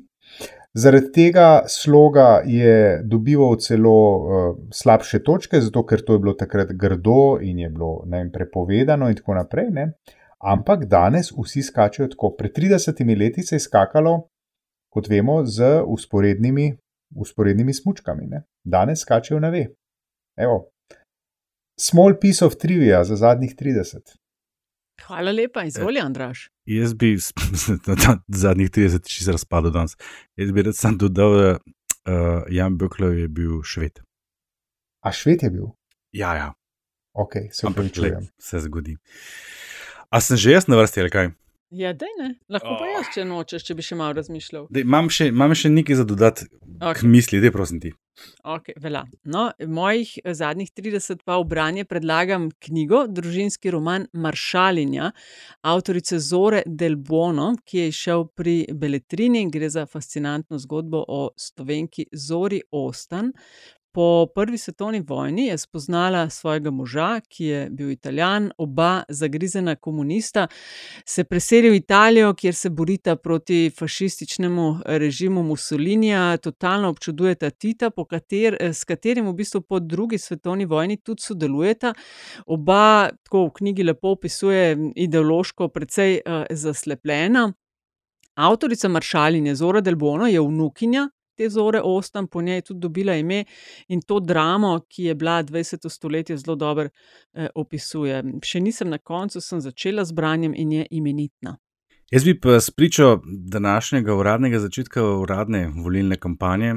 [0.75, 6.69] Zaradi tega sloga je dobival celo uh, slabše točke, zato ker to je bilo takrat
[6.73, 9.71] grdo in je bilo vem, prepovedano, in tako naprej.
[9.75, 9.89] Ne.
[10.39, 12.35] Ampak danes vsi skačajo tako.
[12.39, 14.29] Pred 30 leti se je skakalo
[14.91, 16.77] kot vemo, z usporednimi,
[17.17, 18.27] usporednimi smočkami.
[18.27, 18.43] Ne?
[18.65, 19.67] Danes skačejo na ve.
[20.37, 20.69] Evo.
[21.81, 23.99] Small piece of trivia za zadnjih 30.
[25.07, 26.51] Hvala lepa, izvoli, Andraš.
[26.65, 27.17] Jaz bi
[27.87, 29.97] na zadnjih 30 čisto razpadel danes.
[30.37, 34.03] Jaz bi rad sam dodal, da uh, Jan Beklov je bil šved.
[35.01, 35.73] A šved je bil?
[36.13, 36.53] Ja, ja.
[37.13, 38.29] Ok, se upravičujem.
[38.39, 38.97] se zgodi.
[40.11, 41.31] A sem že jaz na vrsti ali kaj?
[41.71, 42.35] Ja, dej ne.
[42.51, 44.67] Lahko pa jaz, če nočeš, če bi še malo razmišljal.
[44.75, 46.83] Dej, imam, še, imam še nekaj za dodati Ok.
[46.83, 47.01] okay.
[47.01, 47.93] k misli, da prosim ti.
[48.45, 49.05] Ok, velja.
[49.25, 55.11] No, mojih eh, zadnjih 30 pa v branje predlagam knjigo, družinski roman Maršalinja,
[55.63, 59.47] avtorice Zore Del Bono, ki je izšel pri Beletrini.
[59.51, 63.33] Gre za fascinantno zgodbo o slovenki Zori Ostan.
[63.93, 70.47] Po prvi svetovni vojni je spoznala svojega moža, ki je bil italijan, oba zagrizena komunista,
[71.05, 78.57] se preselil v Italijo, kjer se borita proti fašističnemu režimu Mussolinija, totalno občudujeta Tita, kater,
[78.61, 81.95] s katerim v bistvu po drugi svetovni vojni tudi sodelujeta.
[82.47, 87.53] Oba tako v knjigi lepo opisuje ideološko precej uh, zaslepljena.
[88.35, 91.09] Avtorica Maršalinje Zora Del Bono je vnukinja
[91.41, 93.45] te Zore Ostan, po njej je tudi dobila ime
[93.89, 95.89] in to dramo, ki je bila 20.
[95.89, 98.23] stoletje, zelo dobro eh, opisuje.
[98.45, 101.57] Še nisem na koncu, sem začela z branjem in je imenitna.
[102.13, 106.75] Jaz bi pa spričo današnjega uradnega začetka uradne volilne kampanje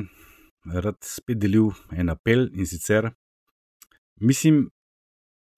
[0.64, 3.09] rad spet delil en apel in sicer
[4.22, 4.70] mislim,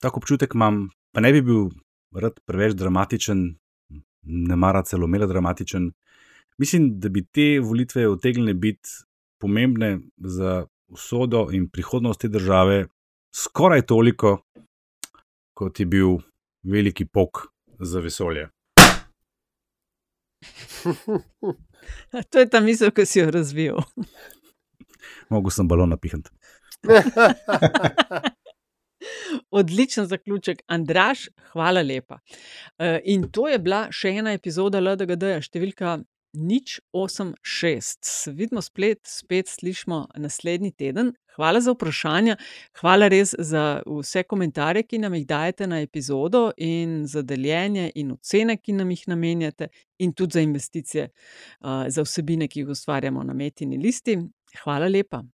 [0.01, 1.69] tako občutek imam, pa ne bi bil
[2.15, 3.43] rad preveč dramatičen,
[4.49, 5.91] ne mara celo melodramatičen.
[6.57, 8.89] Mislim, da bi te volitve utegnile biti
[9.41, 12.87] pomembne za usodo in prihodnost te države
[13.35, 14.37] skoraj toliko,
[15.53, 16.17] kot je bil
[16.63, 17.47] veliki pok
[17.79, 18.49] za vesolje.
[22.29, 23.75] to je ta misel, ki si jo razvil.
[25.29, 26.23] Mogoče sem balon napihnjen.
[29.51, 32.19] Odličen zaključek, Andraš, hvala lepa.
[32.77, 35.99] Eh, In to je bila še ena epizoda LDGD, številka
[36.35, 37.97] nič 86.
[38.01, 41.13] Se vidimo splet, spet slišimo naslednji teden.
[41.35, 42.37] Hvala za vprašanja,
[42.79, 48.13] hvala res za vse komentarje, ki nam jih dajete na epizodo, in za deljenje in
[48.15, 49.67] ocene, ki nam jih namenjate,
[49.99, 51.09] in tudi za investicije,
[51.59, 54.17] uh, za vsebine, ki jih ustvarjamo na Metini listi.
[54.63, 55.25] Hvala lepa.